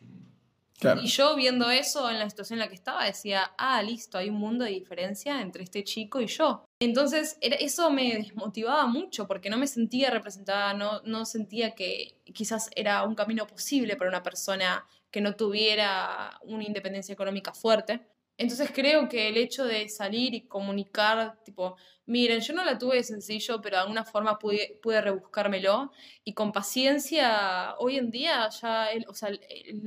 Y 1.01 1.07
yo 1.07 1.35
viendo 1.35 1.69
eso 1.69 2.09
en 2.09 2.19
la 2.19 2.29
situación 2.29 2.59
en 2.59 2.65
la 2.65 2.67
que 2.67 2.75
estaba 2.75 3.05
decía, 3.05 3.53
ah, 3.57 3.81
listo, 3.81 4.17
hay 4.17 4.29
un 4.29 4.37
mundo 4.37 4.65
de 4.65 4.71
diferencia 4.71 5.41
entre 5.41 5.63
este 5.63 5.83
chico 5.83 6.19
y 6.19 6.27
yo. 6.27 6.65
Entonces 6.79 7.37
eso 7.41 7.89
me 7.91 8.15
desmotivaba 8.15 8.85
mucho 8.85 9.25
porque 9.27 9.49
no 9.49 9.57
me 9.57 9.67
sentía 9.67 10.09
representada, 10.09 10.73
no, 10.73 11.01
no 11.03 11.25
sentía 11.25 11.71
que 11.71 12.19
quizás 12.33 12.69
era 12.75 13.03
un 13.03 13.15
camino 13.15 13.47
posible 13.47 13.95
para 13.95 14.09
una 14.09 14.23
persona 14.23 14.85
que 15.11 15.21
no 15.21 15.35
tuviera 15.35 16.37
una 16.43 16.65
independencia 16.65 17.13
económica 17.13 17.53
fuerte. 17.53 18.05
Entonces 18.37 18.71
creo 18.73 19.07
que 19.07 19.29
el 19.29 19.37
hecho 19.37 19.63
de 19.65 19.87
salir 19.87 20.33
y 20.33 20.47
comunicar, 20.47 21.41
tipo, 21.43 21.77
miren, 22.05 22.41
yo 22.41 22.53
no 22.53 22.65
la 22.65 22.77
tuve 22.77 22.97
de 22.97 23.03
sencillo, 23.03 23.61
pero 23.61 23.77
de 23.77 23.83
alguna 23.83 24.03
forma 24.03 24.37
pude, 24.39 24.79
pude 24.83 24.99
rebuscármelo 25.01 25.91
y 26.23 26.33
con 26.33 26.51
paciencia, 26.51 27.75
hoy 27.79 27.97
en 27.97 28.11
día 28.11 28.49
ya, 28.49 28.91
el, 28.91 29.05
o 29.07 29.13
sea, 29.13 29.29
el, 29.29 29.39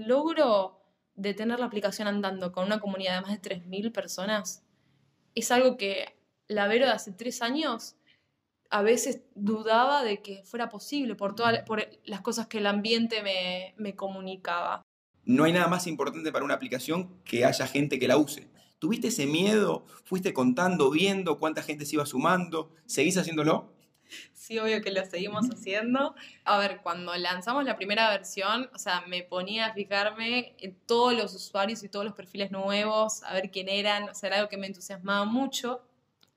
logro 0.07 0.81
de 1.15 1.35
tener 1.35 1.61
la 1.61 1.67
aplicación 1.67 2.09
andando 2.09 2.53
con 2.53 2.65
una 2.65 2.81
comunidad 2.81 3.17
de 3.17 3.21
más 3.23 3.43
de 3.43 3.57
3.000 3.57 3.93
personas 3.93 4.65
es 5.35 5.51
algo 5.53 5.77
que 5.77 6.17
la 6.49 6.67
Vero 6.69 6.87
de 6.87 6.93
hace 6.93 7.13
tres 7.13 7.43
años 7.43 7.97
a 8.71 8.83
veces 8.83 9.23
dudaba 9.35 10.03
de 10.05 10.23
que 10.23 10.43
fuera 10.45 10.69
posible 10.69 11.15
por, 11.15 11.35
todas 11.35 11.63
por 11.65 11.87
las 12.05 12.21
cosas 12.23 12.49
que 12.49 12.59
el 12.59 12.67
ambiente 12.67 13.23
me, 13.23 13.75
me 13.79 13.95
comunicaba 13.95 14.88
no 15.29 15.45
hay 15.45 15.53
nada 15.53 15.69
más 15.69 15.87
importante 15.87 16.33
para 16.33 16.43
una 16.43 16.55
aplicación 16.55 17.21
que 17.23 17.45
haya 17.45 17.67
gente 17.67 17.99
que 17.99 18.09
la 18.09 18.17
use. 18.17 18.49
¿Tuviste 18.79 19.09
ese 19.09 19.27
miedo? 19.27 19.85
¿Fuiste 20.05 20.33
contando, 20.33 20.91
viendo 20.91 21.39
cuánta 21.39 21.63
gente 21.63 21.85
se 21.85 21.97
iba 21.97 22.07
sumando? 22.07 22.73
¿Seguís 22.87 23.19
haciéndolo? 23.19 23.71
Sí, 24.33 24.59
obvio 24.59 24.81
que 24.81 24.91
lo 24.91 25.05
seguimos 25.05 25.51
haciendo. 25.51 26.15
A 26.45 26.57
ver, 26.57 26.81
cuando 26.83 27.15
lanzamos 27.15 27.65
la 27.65 27.77
primera 27.77 28.09
versión, 28.09 28.71
o 28.75 28.79
sea, 28.79 29.05
me 29.07 29.23
ponía 29.23 29.67
a 29.67 29.75
fijarme 29.75 30.55
en 30.61 30.75
todos 30.87 31.13
los 31.13 31.35
usuarios 31.35 31.83
y 31.83 31.91
todos 31.91 32.07
los 32.07 32.15
perfiles 32.15 32.51
nuevos, 32.51 33.23
a 33.25 33.35
ver 33.35 33.51
quién 33.51 33.69
eran, 33.69 34.09
o 34.09 34.15
sea, 34.15 34.29
era 34.29 34.37
algo 34.39 34.49
que 34.49 34.57
me 34.57 34.67
entusiasmaba 34.67 35.27
mucho. 35.27 35.83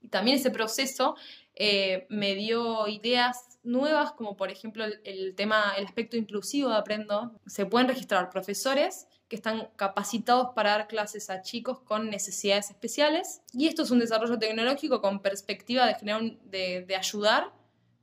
Y 0.01 0.09
también 0.09 0.35
ese 0.35 0.51
proceso 0.51 1.15
eh, 1.55 2.07
me 2.09 2.35
dio 2.35 2.87
ideas 2.87 3.59
nuevas, 3.63 4.13
como 4.13 4.37
por 4.37 4.49
ejemplo 4.49 4.85
el, 5.03 5.35
tema, 5.35 5.73
el 5.77 5.85
aspecto 5.85 6.17
inclusivo 6.17 6.69
de 6.69 6.77
Aprendo. 6.77 7.33
Se 7.45 7.65
pueden 7.65 7.87
registrar 7.87 8.29
profesores 8.29 9.07
que 9.27 9.35
están 9.35 9.69
capacitados 9.75 10.49
para 10.55 10.71
dar 10.71 10.87
clases 10.87 11.29
a 11.29 11.41
chicos 11.41 11.79
con 11.79 12.09
necesidades 12.09 12.69
especiales. 12.69 13.41
Y 13.53 13.67
esto 13.67 13.83
es 13.83 13.91
un 13.91 13.99
desarrollo 13.99 14.37
tecnológico 14.37 15.01
con 15.01 15.21
perspectiva 15.21 15.85
de, 15.85 15.95
generar 15.95 16.21
de, 16.43 16.85
de 16.87 16.95
ayudar, 16.95 17.51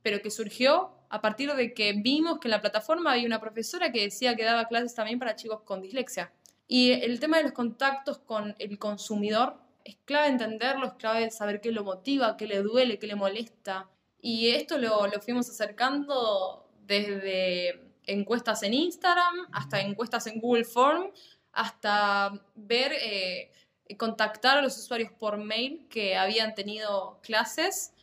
pero 0.01 0.21
que 0.21 0.31
surgió 0.31 0.91
a 1.09 1.21
partir 1.21 1.53
de 1.53 1.73
que 1.73 1.93
vimos 1.93 2.39
que 2.39 2.47
en 2.47 2.51
la 2.51 2.61
plataforma 2.61 3.13
había 3.13 3.25
una 3.25 3.41
profesora 3.41 3.91
que 3.91 4.01
decía 4.01 4.35
que 4.35 4.43
daba 4.43 4.67
clases 4.67 4.93
también 4.95 5.19
para 5.19 5.35
chicos 5.35 5.61
con 5.61 5.81
dislexia. 5.81 6.31
Y 6.67 6.91
el 6.91 7.19
tema 7.19 7.37
de 7.37 7.43
los 7.43 7.51
contactos 7.51 8.19
con 8.19 8.55
el 8.59 8.77
consumidor 8.77 9.57
es 9.83 9.97
clave 10.05 10.27
entenderlo, 10.27 10.87
es 10.87 10.93
clave 10.93 11.29
saber 11.31 11.61
qué 11.61 11.71
lo 11.71 11.83
motiva, 11.83 12.37
qué 12.37 12.47
le 12.47 12.61
duele, 12.61 12.99
qué 12.99 13.07
le 13.07 13.15
molesta, 13.15 13.89
y 14.21 14.49
esto 14.49 14.77
lo, 14.77 15.07
lo 15.07 15.21
fuimos 15.21 15.49
acercando 15.49 16.69
desde 16.85 17.89
encuestas 18.05 18.63
en 18.63 18.73
Instagram, 18.73 19.47
hasta 19.51 19.79
encuestas 19.79 20.27
en 20.27 20.39
Google 20.39 20.65
Form, 20.65 21.11
hasta 21.51 22.31
ver, 22.55 22.93
eh, 23.01 23.51
contactar 23.97 24.57
a 24.57 24.61
los 24.61 24.77
usuarios 24.77 25.11
por 25.11 25.37
mail 25.37 25.87
que 25.89 26.15
habían 26.15 26.53
tenido 26.53 27.19
clases 27.21 27.93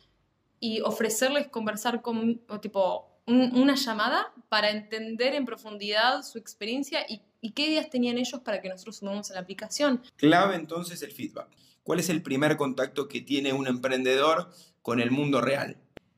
y 0.59 0.81
ofrecerles 0.81 1.47
conversar 1.47 2.01
con, 2.01 2.41
tipo, 2.61 3.07
una 3.25 3.75
llamada 3.75 4.33
para 4.49 4.69
entender 4.69 5.35
en 5.35 5.45
profundidad 5.45 6.23
su 6.23 6.37
experiencia 6.37 7.05
y, 7.07 7.21
y, 7.41 7.51
qué 7.51 7.67
ideas 7.67 7.89
tenían 7.89 8.17
ellos 8.17 8.41
para 8.41 8.61
que 8.61 8.69
nosotros 8.69 8.97
sumemos 8.97 9.31
a 9.31 9.35
la 9.35 9.41
aplicación. 9.41 10.01
Clave 10.15 10.55
entonces 10.55 11.01
el 11.01 11.11
feedback. 11.11 11.47
¿Cuál 11.83 11.99
es 11.99 12.09
el 12.09 12.21
primer 12.21 12.57
contacto 12.57 13.07
que 13.07 13.21
tiene 13.21 13.53
un 13.53 13.67
emprendedor 13.67 14.51
con 14.81 14.99
el 14.99 15.11
mundo 15.11 15.41
real? 15.41 15.77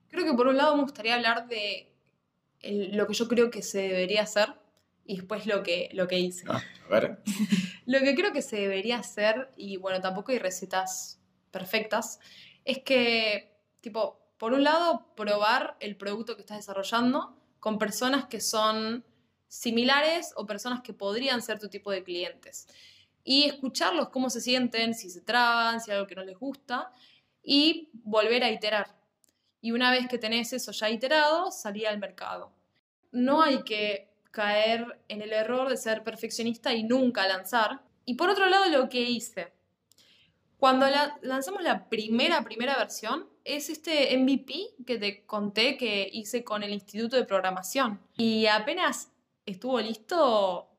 Creo 0.09 0.25
que 0.25 0.33
por 0.33 0.47
un 0.47 0.57
lado 0.57 0.75
me 0.75 0.83
gustaría 0.83 1.15
hablar 1.15 1.47
de 1.47 1.91
lo 2.61 3.07
que 3.07 3.13
yo 3.13 3.27
creo 3.27 3.51
que 3.51 3.61
se 3.61 3.79
debería 3.79 4.23
hacer 4.23 4.49
y 5.05 5.17
después 5.17 5.45
lo 5.45 5.63
que, 5.63 5.89
lo 5.93 6.07
que 6.07 6.19
hice. 6.19 6.45
Ah, 6.47 6.61
a 6.88 6.89
ver. 6.91 7.19
lo 7.85 7.99
que 7.99 8.15
creo 8.15 8.31
que 8.31 8.41
se 8.41 8.57
debería 8.57 8.99
hacer, 8.99 9.49
y 9.57 9.77
bueno, 9.77 10.01
tampoco 10.01 10.31
hay 10.31 10.39
recetas 10.39 11.19
perfectas, 11.49 12.19
es 12.63 12.79
que, 12.79 13.51
tipo, 13.81 14.19
por 14.38 14.53
un 14.53 14.63
lado, 14.63 15.07
probar 15.15 15.77
el 15.79 15.95
producto 15.95 16.35
que 16.35 16.41
estás 16.41 16.57
desarrollando 16.57 17.35
con 17.59 17.79
personas 17.79 18.25
que 18.25 18.39
son 18.39 19.03
similares 19.49 20.31
o 20.37 20.45
personas 20.45 20.81
que 20.81 20.93
podrían 20.93 21.41
ser 21.41 21.59
tu 21.59 21.67
tipo 21.67 21.91
de 21.91 22.03
clientes. 22.03 22.67
Y 23.25 23.43
escucharlos 23.43 24.09
cómo 24.09 24.29
se 24.29 24.39
sienten, 24.39 24.93
si 24.93 25.09
se 25.09 25.19
traban, 25.19 25.81
si 25.81 25.91
hay 25.91 25.97
algo 25.97 26.07
que 26.07 26.15
no 26.15 26.23
les 26.23 26.39
gusta, 26.39 26.93
y 27.43 27.89
volver 27.93 28.45
a 28.45 28.51
iterar 28.51 28.99
y 29.61 29.71
una 29.71 29.91
vez 29.91 30.07
que 30.07 30.17
tenés 30.17 30.53
eso 30.53 30.71
ya 30.71 30.89
iterado, 30.89 31.51
salí 31.51 31.85
al 31.85 31.99
mercado. 31.99 32.51
No 33.11 33.41
hay 33.41 33.63
que 33.63 34.09
caer 34.31 34.99
en 35.07 35.21
el 35.21 35.33
error 35.33 35.69
de 35.69 35.77
ser 35.77 36.03
perfeccionista 36.03 36.73
y 36.73 36.83
nunca 36.83 37.27
lanzar. 37.27 37.81
Y 38.05 38.13
por 38.13 38.29
otro 38.29 38.47
lado, 38.47 38.69
lo 38.69 38.89
que 38.89 39.01
hice. 39.01 39.51
Cuando 40.57 40.85
lanzamos 41.21 41.63
la 41.63 41.87
primera, 41.89 42.43
primera 42.43 42.77
versión, 42.77 43.27
es 43.43 43.69
este 43.69 44.15
MVP 44.17 44.75
que 44.85 44.97
te 44.97 45.25
conté 45.25 45.77
que 45.77 46.09
hice 46.11 46.43
con 46.43 46.63
el 46.63 46.71
Instituto 46.71 47.15
de 47.15 47.25
Programación. 47.25 47.99
Y 48.17 48.45
apenas 48.45 49.11
estuvo 49.51 49.79
listo, 49.79 50.69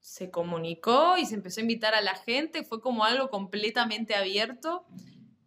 se 0.00 0.30
comunicó 0.30 1.16
y 1.16 1.26
se 1.26 1.34
empezó 1.34 1.60
a 1.60 1.62
invitar 1.62 1.94
a 1.94 2.00
la 2.00 2.14
gente. 2.14 2.64
Fue 2.64 2.80
como 2.80 3.04
algo 3.04 3.30
completamente 3.30 4.14
abierto. 4.14 4.84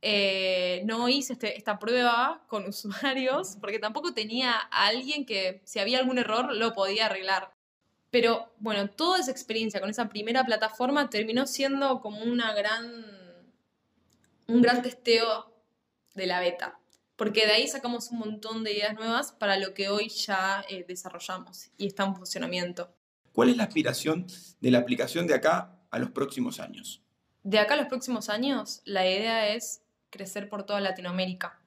Eh, 0.01 0.83
no 0.85 1.09
hice 1.09 1.33
este, 1.33 1.57
esta 1.57 1.79
prueba 1.79 2.45
con 2.47 2.65
usuarios 2.69 3.57
porque 3.59 3.79
tampoco 3.79 4.13
tenía 4.13 4.53
a 4.53 4.87
alguien 4.87 5.25
que 5.25 5.61
si 5.65 5.79
había 5.79 5.99
algún 5.99 6.17
error 6.17 6.53
lo 6.53 6.73
podía 6.73 7.07
arreglar. 7.07 7.51
Pero 8.11 8.53
bueno, 8.59 8.89
toda 8.89 9.19
esa 9.19 9.31
experiencia 9.31 9.81
con 9.81 9.89
esa 9.89 10.07
primera 10.07 10.45
plataforma 10.45 11.09
terminó 11.09 11.47
siendo 11.47 11.99
como 11.99 12.23
una 12.23 12.53
gran, 12.53 13.03
un 14.47 14.61
gran 14.61 14.81
testeo 14.81 15.53
de 16.13 16.27
la 16.27 16.39
beta. 16.39 16.79
Porque 17.15 17.45
de 17.45 17.53
ahí 17.53 17.67
sacamos 17.67 18.11
un 18.11 18.19
montón 18.19 18.63
de 18.63 18.73
ideas 18.73 18.95
nuevas 18.95 19.31
para 19.31 19.57
lo 19.57 19.73
que 19.73 19.89
hoy 19.89 20.09
ya 20.09 20.65
eh, 20.69 20.85
desarrollamos 20.87 21.71
y 21.77 21.87
está 21.87 22.03
en 22.03 22.15
funcionamiento. 22.15 22.93
¿Cuál 23.31 23.49
es 23.49 23.57
la 23.57 23.63
aspiración 23.63 24.27
de 24.59 24.71
la 24.71 24.79
aplicación 24.79 25.27
de 25.27 25.33
acá 25.33 25.79
a 25.91 25.99
los 25.99 26.11
próximos 26.11 26.59
años? 26.59 27.01
De 27.43 27.59
acá 27.59 27.75
a 27.75 27.77
los 27.77 27.87
próximos 27.87 28.29
años, 28.29 28.81
la 28.85 29.07
idea 29.07 29.53
es 29.53 29.81
crecer 30.09 30.49
por 30.49 30.63
toda 30.63 30.81
Latinoamérica. 30.81 31.61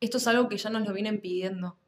Esto 0.00 0.18
es 0.18 0.26
algo 0.26 0.48
que 0.48 0.56
ya 0.56 0.70
nos 0.70 0.86
lo 0.86 0.92
vienen 0.92 1.20
pidiendo. 1.20 1.78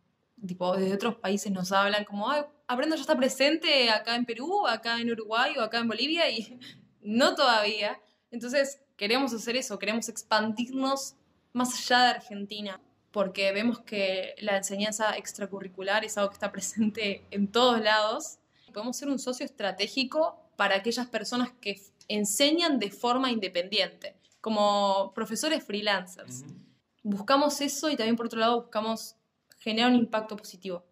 Tipo, 0.47 0.76
desde 0.76 0.95
otros 0.95 1.16
países 1.16 1.50
nos 1.50 1.73
hablan 1.73 2.05
como, 2.05 2.31
Ay, 2.31 2.43
Aprendo 2.69 2.97
ya 2.97 3.02
está 3.02 3.16
presente 3.16 3.90
acá 3.90 4.16
en 4.16 4.25
Perú, 4.25 4.66
acá 4.66 5.00
en 5.00 5.11
Uruguay 5.11 5.55
o 5.57 5.62
acá 5.62 5.78
en 5.78 5.88
Bolivia 5.88 6.28
y 6.31 6.59
no 7.00 7.35
todavía. 7.35 8.00
Entonces, 8.31 8.81
queremos 8.97 9.33
hacer 9.33 9.57
eso, 9.57 9.78
queremos 9.78 10.09
expandirnos 10.09 11.14
más 11.57 11.75
allá 11.75 12.05
de 12.05 12.11
Argentina. 12.11 12.81
porque 13.13 13.51
vemos 13.51 13.81
que 13.81 14.35
la 14.41 14.59
enseñanza 14.59 15.17
extracurricular 15.17 16.05
es 16.05 16.19
algo 16.19 16.29
que 16.29 16.35
está 16.35 16.53
presente 16.57 17.25
en 17.31 17.51
todos 17.51 17.81
lados. 17.81 18.39
Podemos 18.75 18.95
ser 18.95 19.09
un 19.09 19.19
socio 19.19 19.47
estratégico 19.47 20.39
para 20.57 20.77
aquellas 20.77 21.07
personas 21.07 21.51
que 21.63 21.81
enseñan 22.09 22.79
de 22.79 22.91
forma 22.91 23.31
independiente, 23.31 24.17
como 24.43 25.13
profesores 25.15 25.65
freelancers. 25.65 26.45
Buscamos 27.03 27.59
eso 27.63 27.89
y 27.89 27.97
también 27.97 28.17
por 28.17 28.27
otro 28.27 28.39
lado 28.39 28.61
buscamos 28.61 29.17
generar 29.61 29.91
un 29.91 29.97
impacto 29.97 30.37
positivo. 30.37 30.85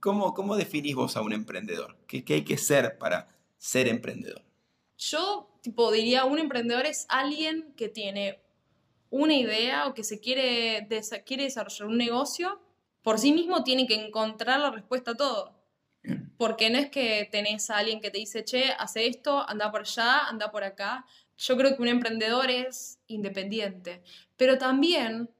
¿Cómo, 0.00 0.34
cómo 0.34 0.56
definís 0.56 0.96
vos 0.96 1.16
a 1.16 1.22
un 1.22 1.32
emprendedor? 1.32 1.96
¿Qué, 2.08 2.24
¿Qué 2.24 2.34
hay 2.34 2.44
que 2.44 2.58
ser 2.58 2.98
para 2.98 3.28
ser 3.56 3.86
emprendedor? 3.86 4.42
Yo, 4.96 5.48
tipo, 5.62 5.92
diría, 5.92 6.24
un 6.24 6.40
emprendedor 6.40 6.86
es 6.86 7.06
alguien 7.08 7.72
que 7.76 7.88
tiene 7.88 8.40
una 9.10 9.34
idea 9.34 9.86
o 9.86 9.94
que 9.94 10.04
se 10.04 10.20
quiere, 10.20 10.86
quiere 11.24 11.44
desarrollar 11.44 11.88
un 11.88 11.98
negocio, 11.98 12.60
por 13.02 13.18
sí 13.18 13.32
mismo 13.32 13.64
tiene 13.64 13.86
que 13.86 13.94
encontrar 13.94 14.60
la 14.60 14.70
respuesta 14.70 15.12
a 15.12 15.16
todo. 15.16 15.54
Porque 16.36 16.70
no 16.70 16.78
es 16.78 16.90
que 16.90 17.28
tenés 17.30 17.70
a 17.70 17.78
alguien 17.78 18.00
que 18.00 18.10
te 18.10 18.18
dice, 18.18 18.44
che, 18.44 18.72
hace 18.78 19.06
esto, 19.06 19.48
anda 19.48 19.70
por 19.70 19.80
allá, 19.80 20.28
anda 20.28 20.50
por 20.50 20.62
acá. 20.62 21.04
Yo 21.36 21.56
creo 21.56 21.76
que 21.76 21.82
un 21.82 21.88
emprendedor 21.88 22.50
es 22.50 23.00
independiente. 23.06 24.02
Pero 24.36 24.58
también 24.58 25.30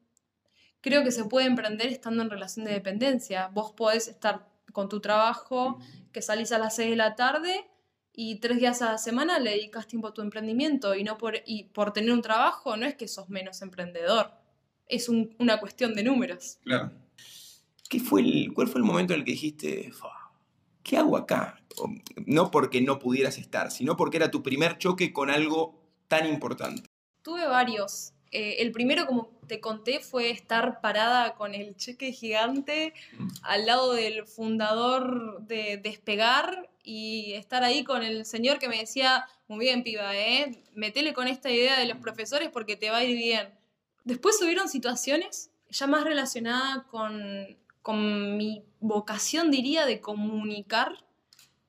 creo 0.81 1.05
que 1.05 1.13
se 1.13 1.25
puede 1.25 1.47
emprender 1.47 1.89
estando 1.89 2.23
en 2.23 2.31
relación 2.31 2.65
de 2.65 2.73
dependencia. 2.73 3.49
Vos 3.49 3.73
podés 3.73 4.09
estar 4.09 4.49
con 4.73 4.89
tu 4.89 5.01
trabajo, 5.01 5.79
que 6.13 6.23
salís 6.23 6.53
a 6.53 6.59
las 6.59 6.77
6 6.77 6.91
de 6.91 6.97
la 6.97 7.15
tarde 7.15 7.68
y 8.21 8.41
tres 8.41 8.59
días 8.59 8.83
a 8.83 8.91
la 8.91 8.99
semana 8.99 9.39
le 9.39 9.53
dedicas 9.53 9.87
tiempo 9.87 10.09
a 10.09 10.13
tu 10.13 10.23
emprendimiento 10.23 10.97
y 10.97 11.05
no 11.05 11.17
por, 11.17 11.37
y 11.47 11.67
por 11.67 11.93
tener 11.93 12.11
un 12.11 12.21
trabajo 12.21 12.77
no 12.77 12.85
es 12.85 12.97
que 12.97 13.07
sos 13.07 13.29
menos 13.29 13.63
emprendedor, 13.63 14.33
es 14.89 15.09
una 15.09 15.61
cuestión 15.61 15.95
de 15.95 16.03
números. 16.03 16.59
Claro. 16.65 16.91
¿Qué 17.89 18.01
fue 18.01 18.23
el, 18.23 18.53
¿Cuál 18.53 18.67
fue 18.67 18.81
el 18.81 18.85
momento 18.85 19.13
en 19.13 19.21
el 19.21 19.25
que 19.25 19.31
dijiste, 19.31 19.93
¿qué 20.83 20.97
hago 20.97 21.17
acá? 21.17 21.63
no 22.27 22.51
porque 22.51 22.81
no 22.81 22.99
pudieras 22.99 23.39
estar, 23.39 23.71
sino 23.71 23.97
porque 23.97 24.17
era 24.17 24.33
tu 24.33 24.43
primer 24.43 24.79
choque 24.79 25.13
con 25.13 25.31
algo 25.31 25.81
tan 26.09 26.27
importante. 26.27 26.83
Tuve 27.23 27.47
varios. 27.47 28.15
Eh, 28.33 28.57
el 28.59 28.73
primero, 28.73 29.07
como 29.07 29.31
te 29.47 29.61
conté, 29.61 30.01
fue 30.01 30.31
estar 30.31 30.81
parada 30.81 31.37
con 31.37 31.55
el 31.55 31.77
cheque 31.77 32.11
gigante 32.13 32.95
mm. 33.17 33.29
al 33.43 33.67
lado 33.67 33.93
del 33.93 34.27
fundador 34.27 35.41
de 35.43 35.77
Despegar 35.77 36.69
y 36.89 37.35
estar 37.35 37.65
ahí 37.65 37.85
con 37.85 38.03
el 38.03 38.25
señor 38.25 38.59
que 38.59 38.67
me 38.67 38.79
decía, 38.79 39.27
muy 39.47 39.67
bien, 39.67 39.83
piba, 39.83 40.17
¿eh? 40.17 40.65
Metele 40.73 41.13
con 41.13 41.29
esta 41.29 41.51
idea 41.51 41.79
de 41.79 41.85
los 41.85 41.99
profesores 41.99 42.49
porque 42.51 42.77
te 42.77 42.89
va 42.89 42.97
a 42.97 43.05
ir 43.05 43.15
bien. 43.15 43.51
Después 44.05 44.41
hubieron 44.41 44.71
situaciones 44.71 45.51
ya 45.69 45.87
más 45.87 46.05
relacionadas 46.05 46.85
con, 46.85 47.59
con 47.83 48.39
mi 48.39 48.65
vocación, 48.81 49.51
diría, 49.51 49.85
de 49.85 50.01
comunicar 50.01 51.05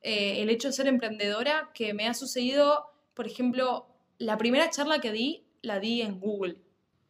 eh, 0.03 0.41
el 0.41 0.49
hecho 0.49 0.69
de 0.69 0.73
ser 0.73 0.87
emprendedora, 0.87 1.69
que 1.73 1.93
me 1.93 2.07
ha 2.07 2.13
sucedido, 2.13 2.85
por 3.13 3.27
ejemplo, 3.27 3.87
la 4.19 4.37
primera 4.37 4.69
charla 4.69 5.01
que 5.01 5.11
di, 5.11 5.43
la 5.61 5.81
di 5.81 6.01
en 6.01 6.21
Google. 6.21 6.61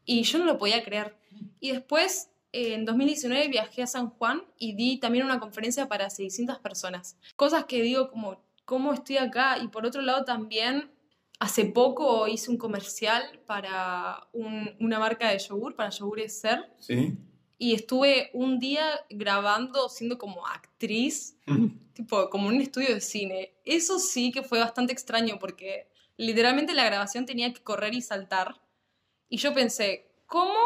Y 0.06 0.24
yo 0.24 0.40
no 0.40 0.46
lo 0.46 0.58
podía 0.58 0.84
creer. 0.84 1.16
Y 1.60 1.74
después 1.74 2.32
en 2.52 2.86
2019 2.86 3.48
viajé 3.48 3.84
a 3.84 3.88
San 3.88 4.10
Juan 4.10 4.44
y 4.58 4.74
di 4.74 4.98
también 4.98 5.26
una 5.26 5.40
conferencia 5.40 5.88
para 5.88 6.10
600 6.10 6.60
personas. 6.60 7.18
Cosas 7.36 7.66
que 7.66 7.82
digo 7.82 8.10
como, 8.10 8.42
¿cómo 8.66 8.94
estoy 8.94 9.18
acá? 9.18 9.58
Y 9.60 9.68
por 9.68 9.86
otro 9.86 10.02
lado 10.02 10.26
también, 10.26 10.92
hace 11.40 11.66
poco 11.66 12.28
hice 12.28 12.52
un 12.52 12.58
comercial 12.58 13.24
para 13.46 14.28
una 14.34 15.00
marca 15.00 15.30
de 15.30 15.40
yogur, 15.40 15.76
para 15.76 15.90
Yogures 15.90 16.40
Ser. 16.40 16.74
Sí. 16.80 17.18
Y 17.58 17.74
estuve 17.74 18.30
un 18.34 18.60
día 18.60 18.86
grabando 19.10 19.90
siendo 19.90 20.18
como 20.18 20.48
actriz, 20.48 21.38
tipo 21.94 22.30
como 22.30 22.50
en 22.50 22.56
un 22.56 22.62
estudio 22.62 22.94
de 22.94 23.02
cine. 23.02 23.54
Eso 23.66 24.00
sí 24.00 24.32
que 24.32 24.44
fue 24.44 24.60
bastante 24.60 24.94
extraño 24.94 25.38
porque 25.40 25.90
literalmente 26.18 26.74
la 26.74 26.86
grabación 26.86 27.26
tenía 27.26 27.54
que 27.54 27.62
correr 27.62 27.94
y 27.94 28.02
saltar. 28.02 28.62
Y 29.28 29.38
yo 29.38 29.54
pensé, 29.54 30.12
¿cómo 30.26 30.58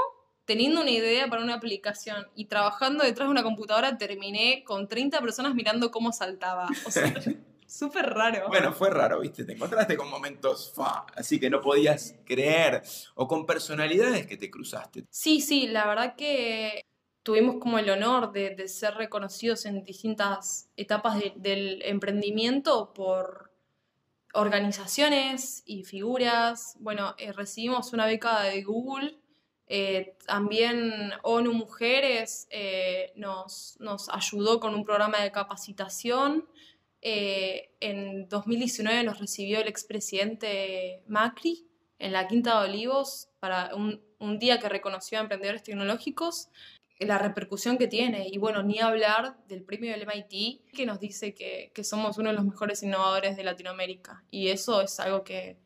teniendo 0.45 0.81
una 0.81 0.91
idea 0.91 1.27
para 1.27 1.43
una 1.43 1.55
aplicación 1.55 2.27
y 2.35 2.45
trabajando 2.45 3.03
detrás 3.03 3.27
de 3.27 3.31
una 3.31 3.43
computadora, 3.43 3.97
terminé 3.97 4.63
con 4.65 4.87
30 4.87 5.21
personas 5.21 5.55
mirando 5.55 5.91
cómo 5.91 6.11
saltaba. 6.11 6.67
O 6.85 6.91
sea, 6.91 7.13
súper 7.67 8.09
raro. 8.09 8.47
Bueno, 8.47 8.73
fue 8.73 8.89
raro, 8.89 9.21
¿viste? 9.21 9.45
Te 9.45 9.53
encontraste 9.53 9.95
con 9.95 10.09
momentos 10.09 10.73
fa, 10.75 11.05
así 11.15 11.39
que 11.39 11.49
no 11.49 11.61
podías 11.61 12.15
creer, 12.25 12.83
o 13.15 13.27
con 13.27 13.45
personalidades 13.45 14.27
que 14.27 14.37
te 14.37 14.49
cruzaste. 14.49 15.05
Sí, 15.09 15.41
sí, 15.41 15.67
la 15.67 15.87
verdad 15.87 16.15
que 16.15 16.85
tuvimos 17.23 17.55
como 17.59 17.79
el 17.79 17.89
honor 17.89 18.33
de, 18.33 18.67
ser 18.67 18.95
reconocidos 18.95 19.65
en 19.65 19.83
distintas 19.83 20.69
etapas 20.75 21.21
del 21.35 21.81
emprendimiento 21.83 22.93
por 22.93 23.51
organizaciones 24.33 25.63
y 25.65 25.83
figuras. 25.83 26.75
Bueno, 26.79 27.15
eh, 27.17 27.31
recibimos 27.31 27.93
una 27.93 28.05
beca 28.05 28.41
de 28.41 28.61
Google 28.63 29.22
eh, 29.67 30.15
también 30.25 31.11
ONU 31.23 31.53
Mujeres 31.53 32.47
eh, 32.49 33.13
nos, 33.15 33.77
ayudó 34.11 34.59
con 34.59 34.75
un 34.75 34.83
programa 34.83 35.19
de 35.21 35.31
capacitación. 35.31 36.47
Eh, 37.01 37.71
en 37.79 38.29
2019 38.29 39.03
nos 39.03 39.19
recibió 39.19 39.59
el 39.59 39.67
expresidente 39.67 41.03
Macri 41.07 41.67
en 41.99 42.13
la 42.13 42.27
Quinta 42.27 42.61
de 42.61 42.69
Olivos 42.69 43.29
para 43.39 43.75
un, 43.75 44.01
un 44.19 44.39
día 44.39 44.59
que 44.59 44.69
reconoció 44.69 45.17
a 45.17 45.21
emprendedores 45.21 45.63
tecnológicos 45.63 46.49
la 47.05 47.17
repercusión 47.17 47.77
que 47.77 47.87
tiene. 47.87 48.27
Y 48.29 48.37
bueno, 48.37 48.63
ni 48.63 48.79
hablar 48.79 49.37
del 49.47 49.63
premio 49.63 49.91
del 49.91 50.05
MIT 50.05 50.71
que 50.73 50.85
nos 50.85 50.99
dice 50.99 51.33
que, 51.33 51.71
somos 51.83 52.17
uno 52.17 52.29
de 52.29 52.35
los 52.35 52.45
mejores 52.45 52.83
innovadores 52.83 53.35
de 53.37 53.43
Latinoamérica. 53.43 54.23
Y 54.31 54.49
eso 54.49 54.81
es 54.81 54.99
algo 54.99 55.23
que, 55.23 55.57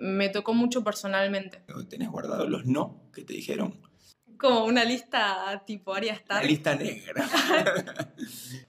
me 0.00 0.28
tocó 0.28 0.54
mucho 0.54 0.82
personalmente. 0.82 1.62
¿Tenés 1.88 2.08
guardado 2.08 2.48
los 2.48 2.66
no 2.66 3.10
que 3.12 3.24
te 3.24 3.34
dijeron? 3.34 3.80
Como 4.38 4.64
una 4.64 4.84
lista 4.84 5.62
tipo 5.66 5.94
Arias 5.94 6.18
Stark. 6.20 6.40
Una 6.40 6.50
lista 6.50 6.74
negra. 6.74 7.28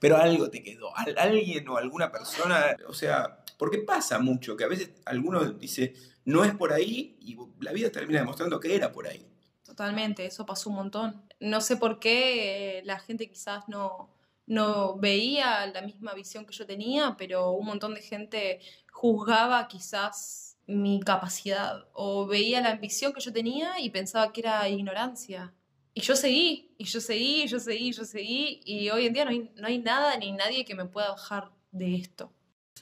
Pero 0.00 0.18
algo 0.18 0.50
te 0.50 0.62
quedó. 0.62 0.94
Alguien 1.16 1.66
o 1.68 1.78
alguna 1.78 2.12
persona, 2.12 2.76
o 2.86 2.92
sea, 2.92 3.42
porque 3.56 3.78
pasa 3.78 4.18
mucho 4.18 4.56
que 4.56 4.64
a 4.64 4.68
veces 4.68 4.90
alguno 5.06 5.44
dice, 5.52 5.94
no 6.24 6.44
es 6.44 6.54
por 6.54 6.72
ahí 6.72 7.16
y 7.20 7.36
la 7.60 7.72
vida 7.72 7.90
termina 7.90 8.20
demostrando 8.20 8.60
que 8.60 8.74
era 8.74 8.92
por 8.92 9.06
ahí. 9.06 9.31
Totalmente, 9.72 10.26
eso 10.26 10.44
pasó 10.44 10.68
un 10.68 10.76
montón. 10.76 11.22
No 11.40 11.62
sé 11.62 11.78
por 11.78 11.98
qué 11.98 12.80
eh, 12.80 12.82
la 12.84 12.98
gente 12.98 13.26
quizás 13.30 13.66
no, 13.68 14.10
no 14.44 14.98
veía 14.98 15.66
la 15.68 15.80
misma 15.80 16.12
visión 16.12 16.44
que 16.44 16.52
yo 16.52 16.66
tenía, 16.66 17.16
pero 17.16 17.52
un 17.52 17.64
montón 17.64 17.94
de 17.94 18.02
gente 18.02 18.60
juzgaba 18.92 19.68
quizás 19.68 20.58
mi 20.66 21.00
capacidad 21.00 21.86
o 21.94 22.26
veía 22.26 22.60
la 22.60 22.72
ambición 22.72 23.14
que 23.14 23.22
yo 23.22 23.32
tenía 23.32 23.80
y 23.80 23.88
pensaba 23.88 24.30
que 24.30 24.42
era 24.42 24.68
ignorancia. 24.68 25.54
Y 25.94 26.02
yo 26.02 26.16
seguí, 26.16 26.74
y 26.76 26.84
yo 26.84 27.00
seguí, 27.00 27.44
y 27.44 27.46
yo 27.46 27.58
seguí, 27.58 27.88
y 27.88 27.92
yo 27.92 28.04
seguí, 28.04 28.60
y 28.66 28.90
hoy 28.90 29.06
en 29.06 29.14
día 29.14 29.24
no 29.24 29.30
hay, 29.30 29.50
no 29.56 29.66
hay 29.68 29.78
nada 29.78 30.18
ni 30.18 30.32
nadie 30.32 30.66
que 30.66 30.74
me 30.74 30.84
pueda 30.84 31.12
bajar 31.12 31.50
de 31.70 31.96
esto. 31.96 32.30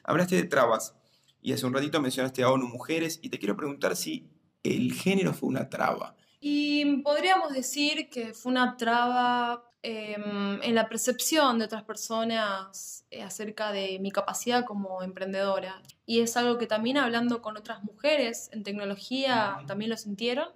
Hablaste 0.02 0.34
de 0.34 0.42
trabas 0.42 0.96
y 1.40 1.52
hace 1.52 1.66
un 1.66 1.72
ratito 1.72 2.00
mencionaste 2.00 2.42
a 2.42 2.50
ONU 2.50 2.66
Mujeres 2.66 3.20
y 3.22 3.28
te 3.28 3.38
quiero 3.38 3.56
preguntar 3.56 3.94
si 3.94 4.28
el 4.64 4.92
género 4.92 5.32
fue 5.32 5.48
una 5.48 5.68
traba. 5.68 6.16
Y 6.40 7.02
podríamos 7.02 7.52
decir 7.52 8.08
que 8.08 8.32
fue 8.32 8.50
una 8.50 8.78
traba 8.78 9.70
em, 9.82 10.62
en 10.62 10.74
la 10.74 10.88
percepción 10.88 11.58
de 11.58 11.66
otras 11.66 11.84
personas 11.84 13.04
eh, 13.10 13.22
acerca 13.22 13.72
de 13.72 13.98
mi 14.00 14.10
capacidad 14.10 14.64
como 14.64 15.02
emprendedora. 15.02 15.82
Y 16.06 16.20
es 16.20 16.36
algo 16.38 16.56
que 16.56 16.66
también 16.66 16.96
hablando 16.96 17.42
con 17.42 17.58
otras 17.58 17.84
mujeres 17.84 18.48
en 18.52 18.62
tecnología 18.62 19.58
también 19.66 19.90
lo 19.90 19.98
sintieron. 19.98 20.48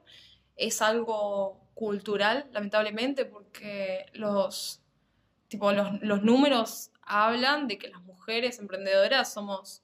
Es 0.56 0.80
algo 0.80 1.60
cultural, 1.74 2.48
lamentablemente, 2.52 3.26
porque 3.26 4.06
los, 4.14 4.80
tipo, 5.48 5.72
los, 5.72 6.00
los 6.02 6.22
números 6.22 6.90
hablan 7.02 7.68
de 7.68 7.76
que 7.78 7.88
las 7.88 8.02
mujeres 8.02 8.58
emprendedoras 8.58 9.32
somos 9.32 9.83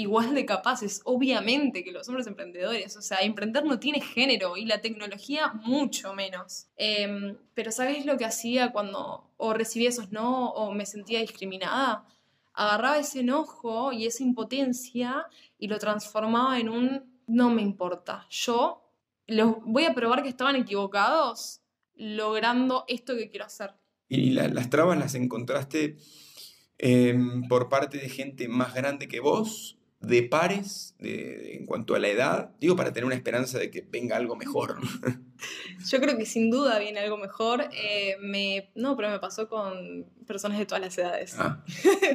igual 0.00 0.34
de 0.34 0.46
capaces, 0.46 1.02
obviamente, 1.04 1.84
que 1.84 1.92
los 1.92 2.08
hombres 2.08 2.26
emprendedores. 2.26 2.96
O 2.96 3.02
sea, 3.02 3.18
emprender 3.18 3.64
no 3.64 3.78
tiene 3.78 4.00
género 4.00 4.56
y 4.56 4.64
la 4.64 4.80
tecnología 4.80 5.52
mucho 5.52 6.14
menos. 6.14 6.66
Em, 6.76 7.36
pero 7.54 7.70
¿sabes 7.70 8.06
lo 8.06 8.16
que 8.16 8.24
hacía 8.24 8.72
cuando 8.72 9.30
o 9.36 9.52
recibía 9.52 9.90
esos 9.90 10.10
no 10.10 10.50
o 10.50 10.72
me 10.72 10.86
sentía 10.86 11.20
discriminada? 11.20 12.06
Agarraba 12.54 12.98
ese 12.98 13.20
enojo 13.20 13.92
y 13.92 14.06
esa 14.06 14.22
impotencia 14.22 15.26
y 15.58 15.68
lo 15.68 15.78
transformaba 15.78 16.58
en 16.58 16.68
un 16.68 17.22
no 17.26 17.50
me 17.50 17.62
importa. 17.62 18.26
Yo 18.30 18.82
los 19.26 19.56
voy 19.64 19.84
a 19.84 19.94
probar 19.94 20.22
que 20.22 20.28
estaban 20.28 20.56
equivocados 20.56 21.60
logrando 21.94 22.84
esto 22.88 23.14
que 23.14 23.28
quiero 23.28 23.44
hacer. 23.44 23.74
¿Y 24.08 24.30
las 24.30 24.70
trabas 24.70 24.98
las 24.98 25.14
encontraste 25.14 25.96
em, 26.78 27.46
por 27.46 27.68
parte 27.68 27.98
de 27.98 28.08
gente 28.08 28.48
más 28.48 28.74
grande 28.74 29.06
que 29.06 29.20
vos 29.20 29.79
de 30.00 30.22
pares 30.22 30.94
en 30.98 31.66
cuanto 31.66 31.94
a 31.94 31.98
la 31.98 32.08
edad? 32.08 32.50
Digo, 32.58 32.74
para 32.74 32.92
tener 32.92 33.04
una 33.04 33.14
esperanza 33.14 33.58
de 33.58 33.70
que 33.70 33.82
venga 33.82 34.16
algo 34.16 34.34
mejor. 34.34 34.78
Yo 35.90 36.00
creo 36.00 36.16
que 36.16 36.26
sin 36.26 36.50
duda 36.50 36.78
viene 36.78 37.00
algo 37.00 37.18
mejor. 37.18 37.68
Eh, 37.72 38.16
me, 38.20 38.70
no, 38.74 38.96
pero 38.96 39.10
me 39.10 39.18
pasó 39.18 39.48
con 39.48 40.06
personas 40.26 40.58
de 40.58 40.66
todas 40.66 40.82
las 40.82 40.96
edades. 40.98 41.36
Ah. 41.38 41.62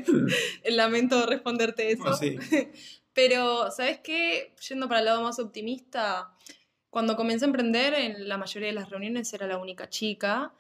Lamento 0.70 1.26
responderte 1.26 1.92
eso. 1.92 2.06
Pero, 3.14 3.72
¿sabes 3.72 4.00
qué? 4.00 4.54
Yendo 4.68 4.90
para 4.90 5.00
el 5.00 5.06
lado 5.06 5.22
más 5.22 5.40
optimista, 5.40 6.34
cuando 6.90 7.16
comencé 7.16 7.46
a 7.46 7.48
emprender, 7.48 7.94
en 7.94 8.28
la 8.28 8.38
mayoría 8.38 8.68
de 8.68 8.76
las 8.76 8.90
reuniones 8.90 9.34
era 9.34 9.48
la 9.48 9.58
única 9.58 9.88
chica, 9.88 10.54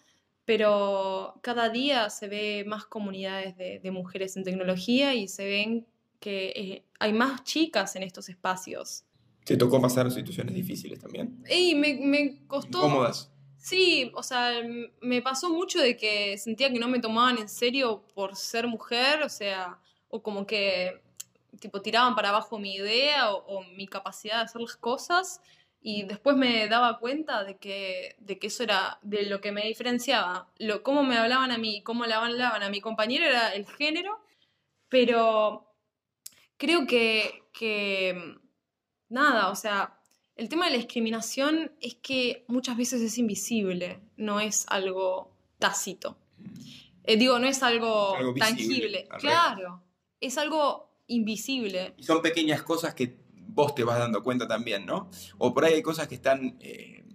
pero 0.45 1.37
cada 1.41 1.67
día 1.67 2.09
se 2.09 2.29
ve 2.29 2.63
más 2.65 2.85
comunidades 2.85 3.57
de, 3.57 3.79
de 3.79 3.91
mujeres 3.91 4.37
en 4.37 4.45
tecnología 4.45 5.13
y 5.15 5.27
se 5.27 5.45
ven 5.45 5.85
que 6.25 6.47
eh, 6.55 6.85
hay 6.97 7.13
más 7.13 7.43
chicas 7.43 7.95
en 7.95 8.01
estos 8.01 8.29
espacios. 8.29 9.03
¿Te 9.43 9.55
tocó 9.57 9.79
pasar 9.79 10.09
situaciones 10.09 10.55
difíciles 10.55 10.97
también? 10.97 11.43
Y 11.47 11.75
me, 11.75 11.93
me 12.01 12.47
costó... 12.47 12.81
¿Cómodas? 12.81 13.31
Sí, 13.59 14.11
o 14.15 14.23
sea, 14.23 14.53
me 15.01 15.21
pasó 15.21 15.51
mucho 15.51 15.79
de 15.79 15.95
que 15.95 16.35
sentía 16.39 16.71
que 16.71 16.79
no 16.79 16.87
me 16.87 16.99
tomaban 16.99 17.37
en 17.37 17.47
serio 17.47 18.03
por 18.15 18.35
ser 18.35 18.65
mujer, 18.65 19.21
o 19.21 19.29
sea, 19.29 19.77
o 20.09 20.23
como 20.23 20.47
que 20.47 20.99
tipo 21.59 21.79
tiraban 21.83 22.15
para 22.15 22.29
abajo 22.29 22.57
mi 22.57 22.73
idea 22.73 23.31
o, 23.31 23.61
mi 23.77 23.85
capacidad 23.85 24.37
de 24.37 24.45
hacer 24.45 24.61
las 24.61 24.77
cosas 24.77 25.41
y 25.79 26.03
después 26.03 26.35
me 26.35 26.67
daba 26.67 26.97
cuenta 26.97 27.43
de 27.43 27.57
que, 27.57 28.15
de 28.17 28.39
que 28.39 28.47
eso 28.47 28.63
era 28.63 28.97
de 29.03 29.27
lo 29.27 29.41
que 29.41 29.51
me 29.51 29.67
diferenciaba. 29.67 30.49
Lo, 30.57 30.81
cómo 30.81 31.03
me 31.03 31.17
hablaban 31.17 31.51
a 31.51 31.59
mí, 31.59 31.83
cómo 31.83 32.07
le 32.07 32.15
hablaban 32.15 32.63
a 32.63 32.69
mi 32.71 32.81
compañero 32.81 33.25
era 33.25 33.53
el 33.53 33.67
género, 33.67 34.19
pero 34.89 35.74
creo 36.57 36.87
que, 36.87 37.43
que 37.53 38.37
nada, 39.09 39.49
o 39.49 39.55
sea, 39.55 39.99
el 40.35 40.49
tema 40.49 40.65
de 40.65 40.71
la 40.71 40.77
discriminación 40.77 41.71
es 41.81 41.95
que 41.95 42.45
muchas 42.47 42.77
veces 42.77 43.01
es 43.01 43.17
invisible, 43.17 44.01
no 44.17 44.39
es 44.39 44.65
algo 44.67 45.31
tácito. 45.59 46.17
Eh, 47.03 47.17
digo, 47.17 47.39
no 47.39 47.47
es 47.47 47.63
algo, 47.63 48.15
tangible. 48.37 49.07
Claro, 49.19 49.83
es 50.19 50.37
algo 50.37 51.01
invisible. 51.07 51.93
Y 51.97 52.03
son 52.03 52.21
pequeñas 52.21 52.63
cosas 52.63 52.93
que 52.93 53.17
vos 53.47 53.73
te 53.75 53.83
vas 53.83 53.99
dando 53.99 54.23
cuenta 54.23 54.47
también, 54.47 54.85
¿no? 54.85 55.09
O 55.37 55.53
por 55.53 55.65
ahí 55.65 55.75
hay 55.75 55.81
cosas 55.81 56.07
que 56.07 56.15
están, 56.15 56.57
eh, 56.59 57.05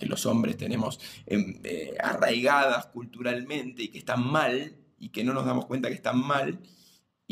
que 0.00 0.06
los 0.06 0.26
hombres 0.26 0.56
tenemos 0.56 0.98
em, 1.26 1.60
eh, 1.62 1.94
arraigadas 2.00 2.86
culturalmente 2.86 3.84
y 3.84 3.88
que 3.88 3.98
están 3.98 4.26
mal 4.26 4.76
y 4.98 5.10
que 5.10 5.22
no 5.22 5.34
nos 5.34 5.44
damos 5.44 5.66
cuenta 5.66 5.88
que 5.88 5.94
están 5.94 6.18
mal 6.18 6.58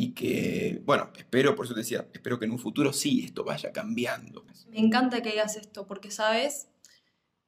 y 0.01 0.15
que, 0.15 0.81
bueno, 0.87 1.11
espero, 1.15 1.55
por 1.55 1.67
eso 1.67 1.75
te 1.75 1.81
decía, 1.81 2.09
espero 2.15 2.39
que 2.39 2.47
en 2.47 2.53
un 2.53 2.59
futuro 2.59 2.91
sí 2.91 3.23
esto 3.23 3.45
vaya 3.45 3.71
cambiando. 3.71 4.47
Me 4.71 4.79
encanta 4.79 5.21
que 5.21 5.33
hagas 5.33 5.57
esto, 5.57 5.87
porque, 5.87 6.11
¿sabes? 6.11 6.69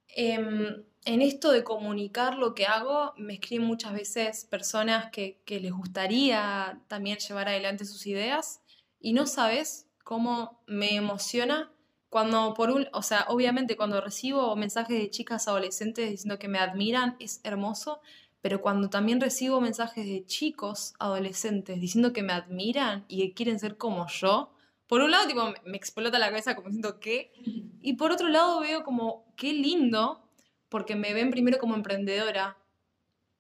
Em, 0.09 0.85
en 1.07 1.23
esto 1.23 1.51
de 1.51 1.65
comunicar 1.65 2.37
lo 2.37 2.55
que 2.55 2.67
hago, 2.67 3.15
me 3.17 3.33
escriben 3.35 3.67
muchas 3.67 3.95
veces 3.95 4.45
personas 4.45 5.11
que, 5.11 5.41
que, 5.47 5.61
les 5.61 5.73
gustaría 5.73 6.79
también 6.89 7.17
llevar 7.17 7.49
adelante 7.49 7.87
sus 7.87 8.07
ideas 8.07 8.61
y 9.01 9.15
no 9.15 9.27
sabes 9.27 9.87
cómo 10.05 10.63
me 10.67 10.95
emociona 10.95 11.73
cuando 12.11 12.53
por 12.53 12.71
un, 12.71 12.87
o 12.93 13.01
sea, 13.01 13.25
obviamente 13.29 13.79
cuando 13.79 13.99
recibo 14.03 14.55
mensajes 14.57 14.99
de 14.99 15.09
chicas 15.09 15.49
adolescentes 15.49 16.11
diciendo 16.11 16.39
que 16.39 16.49
me 16.49 16.59
admiran, 16.59 17.17
es 17.19 17.41
hermoso, 17.45 18.03
pero 18.43 18.61
cuando 18.61 18.91
también 18.91 19.21
recibo 19.21 19.61
mensajes 19.61 20.05
de 20.05 20.27
chicos 20.27 20.95
adolescentes 20.99 21.81
diciendo 21.81 22.13
que 22.13 22.25
me 22.25 22.33
admiran 22.33 23.05
y 23.09 23.23
que 23.23 23.35
quieren 23.35 23.61
ser 23.61 23.77
como 23.77 24.09
yo, 24.09 24.53
por 24.89 25.01
un 25.01 25.13
lado, 25.13 25.29
tipo, 25.29 25.43
me 25.65 25.77
explota 25.77 26.19
la 26.19 26.29
cabeza 26.29 26.57
como 26.57 26.69
siento 26.69 27.01
que, 27.01 27.33
y 27.81 27.95
por 27.95 28.11
otro 28.11 28.29
lado 28.29 28.61
veo 28.61 28.83
como, 28.83 29.33
qué 29.37 29.53
lindo, 29.53 30.29
porque 30.69 30.97
me 30.97 31.15
ven 31.15 31.31
primero 31.31 31.59
como 31.59 31.77
emprendedora 31.77 32.59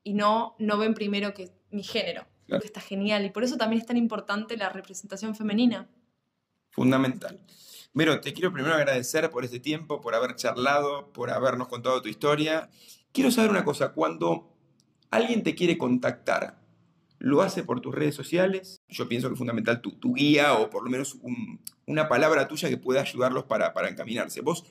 y 0.04 0.14
no, 0.14 0.54
no 0.58 0.78
ven 0.78 0.94
primero 0.94 1.34
que 1.34 1.50
mi 1.70 1.82
género, 1.82 2.24
que 2.46 2.66
está 2.66 2.80
genial, 2.80 3.24
y 3.24 3.30
por 3.30 3.44
eso 3.44 3.56
también 3.56 3.80
es 3.80 3.86
tan 3.86 3.96
importante 3.96 4.56
la 4.56 4.68
representación 4.68 5.34
femenina. 5.34 5.88
Fundamental. 6.70 7.40
Miro, 7.92 8.20
te 8.20 8.32
quiero 8.32 8.52
primero 8.52 8.74
agradecer 8.74 9.30
por 9.30 9.44
este 9.44 9.60
tiempo, 9.60 10.00
por 10.00 10.14
haber 10.14 10.36
charlado, 10.36 11.12
por 11.12 11.30
habernos 11.30 11.68
contado 11.68 12.00
tu 12.00 12.08
historia. 12.08 12.70
Quiero 13.12 13.30
saber 13.30 13.50
una 13.50 13.64
cosa, 13.64 13.92
cuando 13.92 14.51
alguien 15.12 15.42
te 15.44 15.54
quiere 15.54 15.78
contactar, 15.78 16.58
lo 17.18 17.42
hace 17.42 17.62
por 17.62 17.80
tus 17.80 17.94
redes 17.94 18.16
sociales. 18.16 18.82
Yo 18.88 19.08
pienso 19.08 19.28
que 19.28 19.34
es 19.34 19.38
fundamental 19.38 19.80
tu, 19.80 20.14
guía 20.14 20.54
o 20.54 20.70
por 20.70 20.82
lo 20.82 20.90
menos 20.90 21.18
una 21.86 22.08
palabra 22.08 22.48
tuya 22.48 22.68
que 22.68 22.78
pueda 22.78 23.02
ayudarlos 23.02 23.44
para, 23.44 23.72
encaminarse. 23.88 24.40
¿Vos 24.40 24.64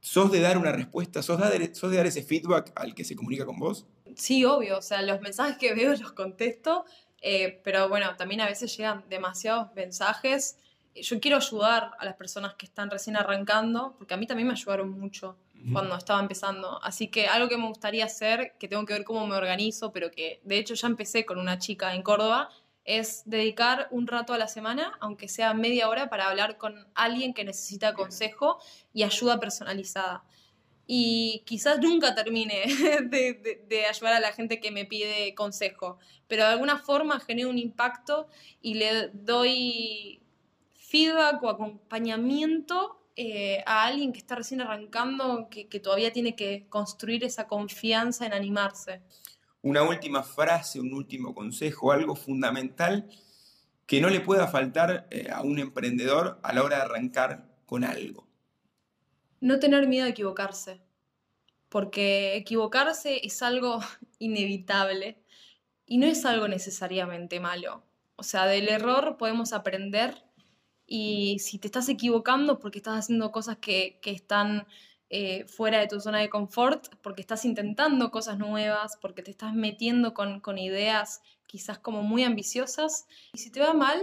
sos 0.00 0.32
de 0.32 0.40
dar 0.40 0.56
una 0.56 0.72
respuesta? 0.72 1.22
¿Sos 1.22 1.38
de, 1.38 1.74
¿Sos 1.74 1.90
de 1.90 1.98
dar 1.98 2.06
ese 2.06 2.22
feedback 2.22 2.72
al 2.76 2.94
que 2.94 3.04
se 3.04 3.14
comunica 3.14 3.44
con 3.44 3.58
vos? 3.58 3.86
Sí, 4.14 4.44
obvio. 4.44 4.78
O 4.78 4.82
sea, 4.82 5.02
los 5.02 5.20
mensajes 5.20 5.58
que 5.58 5.74
veo 5.74 5.94
los 6.00 6.12
contesto. 6.12 6.86
Eh, 7.20 7.60
pero 7.64 7.88
bueno, 7.88 8.16
también 8.16 8.40
a 8.40 8.46
veces 8.46 8.74
llegan 8.74 9.04
demasiados 9.10 9.74
mensajes. 9.74 10.56
Yo 10.94 11.20
quiero 11.20 11.36
ayudar 11.36 11.90
a 11.98 12.04
las 12.04 12.14
personas 12.14 12.54
que 12.54 12.66
están 12.66 12.88
recién 12.88 13.16
arrancando, 13.16 13.96
porque 13.98 14.14
a 14.14 14.16
mí 14.16 14.26
también 14.26 14.46
me 14.46 14.54
ayudaron 14.54 14.90
mucho 14.90 15.36
cuando 15.72 15.96
estaba 15.96 16.20
empezando. 16.20 16.82
Así 16.82 17.08
que 17.08 17.26
algo 17.26 17.48
que 17.48 17.56
me 17.56 17.66
gustaría 17.66 18.04
hacer, 18.04 18.54
que 18.58 18.68
tengo 18.68 18.84
que 18.84 18.92
ver 18.94 19.04
cómo 19.04 19.26
me 19.26 19.36
organizo, 19.36 19.92
pero 19.92 20.10
que 20.10 20.40
de 20.44 20.58
hecho 20.58 20.74
ya 20.74 20.86
empecé 20.86 21.24
con 21.24 21.38
una 21.38 21.58
chica 21.58 21.94
en 21.94 22.02
Córdoba, 22.02 22.50
es 22.84 23.22
dedicar 23.26 23.88
un 23.90 24.06
rato 24.06 24.32
a 24.32 24.38
la 24.38 24.48
semana, 24.48 24.96
aunque 25.00 25.28
sea 25.28 25.52
media 25.52 25.90
hora, 25.90 26.08
para 26.08 26.28
hablar 26.28 26.56
con 26.56 26.86
alguien 26.94 27.34
que 27.34 27.44
necesita 27.44 27.92
consejo 27.92 28.58
y 28.94 29.02
ayuda 29.02 29.38
personalizada. 29.38 30.24
Y 30.86 31.42
quizás 31.44 31.80
nunca 31.80 32.14
termine 32.14 32.64
de, 33.04 33.62
de, 33.68 33.86
ayudar 33.86 34.14
a 34.14 34.20
la 34.20 34.32
gente 34.32 34.58
que 34.58 34.70
me 34.70 34.86
pide 34.86 35.34
consejo, 35.34 35.98
pero 36.28 36.44
de 36.44 36.52
alguna 36.52 36.78
forma 36.78 37.20
genero 37.20 37.50
un 37.50 37.58
impacto 37.58 38.28
y 38.62 38.74
le 38.74 39.10
doy 39.12 40.22
feedback 40.74 41.42
o 41.42 41.50
acompañamiento 41.50 42.97
eh, 43.20 43.64
a 43.66 43.84
alguien 43.84 44.12
que 44.12 44.20
está 44.20 44.36
recién 44.36 44.60
arrancando, 44.60 45.48
que, 45.50 45.80
todavía 45.80 46.12
tiene 46.12 46.36
que 46.36 46.68
construir 46.68 47.24
esa 47.24 47.48
confianza 47.48 48.24
en 48.24 48.32
animarse. 48.32 49.02
Una 49.60 49.82
última 49.82 50.22
frase, 50.22 50.78
un 50.78 50.94
último 50.94 51.34
consejo, 51.34 51.90
algo 51.90 52.14
fundamental 52.14 53.10
que 53.86 54.00
no 54.00 54.08
le 54.08 54.20
pueda 54.20 54.46
faltar 54.46 55.08
eh, 55.10 55.30
a 55.32 55.42
un 55.42 55.58
emprendedor 55.58 56.38
a 56.44 56.52
la 56.52 56.62
hora 56.62 56.76
de 56.76 56.82
arrancar 56.82 57.48
con 57.66 57.82
algo. 57.82 58.28
No 59.40 59.58
tener 59.58 59.88
miedo 59.88 60.06
a 60.06 60.10
equivocarse, 60.10 60.80
porque 61.68 62.36
equivocarse 62.36 63.26
es 63.26 63.42
algo 63.42 63.80
inevitable 64.20 65.20
y 65.86 65.98
no 65.98 66.06
es 66.06 66.24
algo 66.24 66.46
necesariamente 66.46 67.40
malo. 67.40 67.82
O 68.14 68.22
sea, 68.22 68.46
del 68.46 68.68
error 68.68 69.16
podemos 69.16 69.52
aprender 69.52 70.27
y 70.88 71.38
si 71.38 71.58
te 71.58 71.68
estás 71.68 71.88
equivocando 71.90 72.58
porque 72.58 72.78
estás 72.78 72.98
haciendo 72.98 73.30
cosas 73.30 73.58
que, 73.58 74.00
están 74.02 74.66
eh, 75.10 75.44
fuera 75.46 75.80
de 75.80 75.86
tu 75.86 76.00
zona 76.00 76.18
de 76.18 76.30
confort, 76.30 76.86
porque 77.02 77.20
estás 77.20 77.44
intentando 77.44 78.10
cosas 78.10 78.38
nuevas, 78.38 78.96
porque 78.96 79.22
te 79.22 79.30
estás 79.30 79.54
metiendo 79.54 80.14
con, 80.14 80.58
ideas 80.58 81.20
quizás 81.46 81.78
como 81.78 82.02
muy 82.02 82.24
ambiciosas, 82.24 83.06
y 83.34 83.38
si 83.38 83.50
te 83.50 83.60
va 83.60 83.74
mal, 83.74 84.00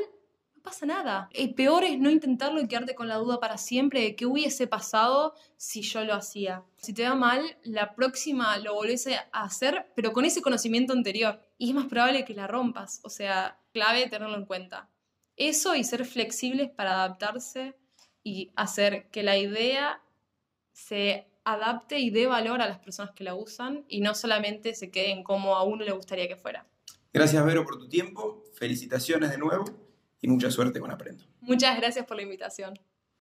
no 0.56 0.62
pasa 0.62 0.86
nada. 0.86 1.28
El 1.34 1.56
peor 1.56 1.84
es 1.84 2.00
no 2.00 2.12
intentarlo 2.12 2.62
y 2.62 2.68
quedarte 2.68 2.94
con 2.94 3.08
la 3.08 3.16
duda 3.16 3.40
para 3.40 3.58
siempre 3.58 4.02
de 4.02 4.16
qué 4.16 4.28
hubiese 4.28 4.68
pasado 4.68 5.34
si 5.58 5.82
yo 5.82 6.04
lo 6.04 6.14
hacía. 6.14 6.64
Si 6.78 6.94
te 6.94 7.08
va 7.08 7.16
mal, 7.16 7.42
la 7.64 7.96
próxima 7.96 8.58
lo 8.60 8.76
volvés 8.76 9.08
a 9.08 9.44
hacer, 9.44 9.92
pero 9.96 10.14
con 10.14 10.26
ese 10.26 10.42
conocimiento 10.42 10.94
anterior. 10.94 11.40
Y 11.58 11.70
es 11.70 11.76
más 11.76 11.86
probable 11.86 12.26
que 12.26 12.34
la 12.34 12.48
rompas. 12.48 13.00
O 13.04 13.10
sea, 13.10 13.60
clave 13.74 14.10
tenerlo 14.10 14.36
en 14.36 14.46
cuenta. 14.46 14.90
Eso 15.38 15.76
y 15.76 15.84
ser 15.84 16.06
flexibles 16.06 16.70
para 16.70 16.94
adaptarse 16.94 17.76
y 18.24 18.52
hacer 18.56 19.10
que 19.12 19.24
la 19.24 19.38
idea 19.38 20.02
se 20.72 21.28
adapte 21.44 22.00
y 22.00 22.10
dé 22.10 22.26
valor 22.26 22.62
a 22.62 22.68
las 22.68 22.80
personas 22.80 23.12
que 23.14 23.24
la 23.24 23.36
usan 23.36 23.86
y 23.88 24.02
no 24.02 24.16
solamente 24.16 24.74
se 24.74 24.90
queden 24.92 25.24
como 25.24 25.56
a 25.56 25.64
uno 25.64 25.84
le 25.84 25.92
gustaría 25.92 26.28
que 26.28 26.36
fuera. 26.36 26.66
Gracias, 27.14 27.46
Vero, 27.46 27.64
por 27.64 27.78
tu 27.78 27.88
tiempo. 27.88 28.44
Felicitaciones 28.56 29.30
de 29.32 29.38
nuevo 29.38 29.66
y 30.22 30.28
mucha 30.28 30.50
suerte 30.52 30.80
con 30.80 30.92
Aprendo. 30.92 31.24
Muchas 31.42 31.78
gracias 31.78 32.06
por 32.06 32.18
la 32.18 32.24
invitación. 32.24 32.80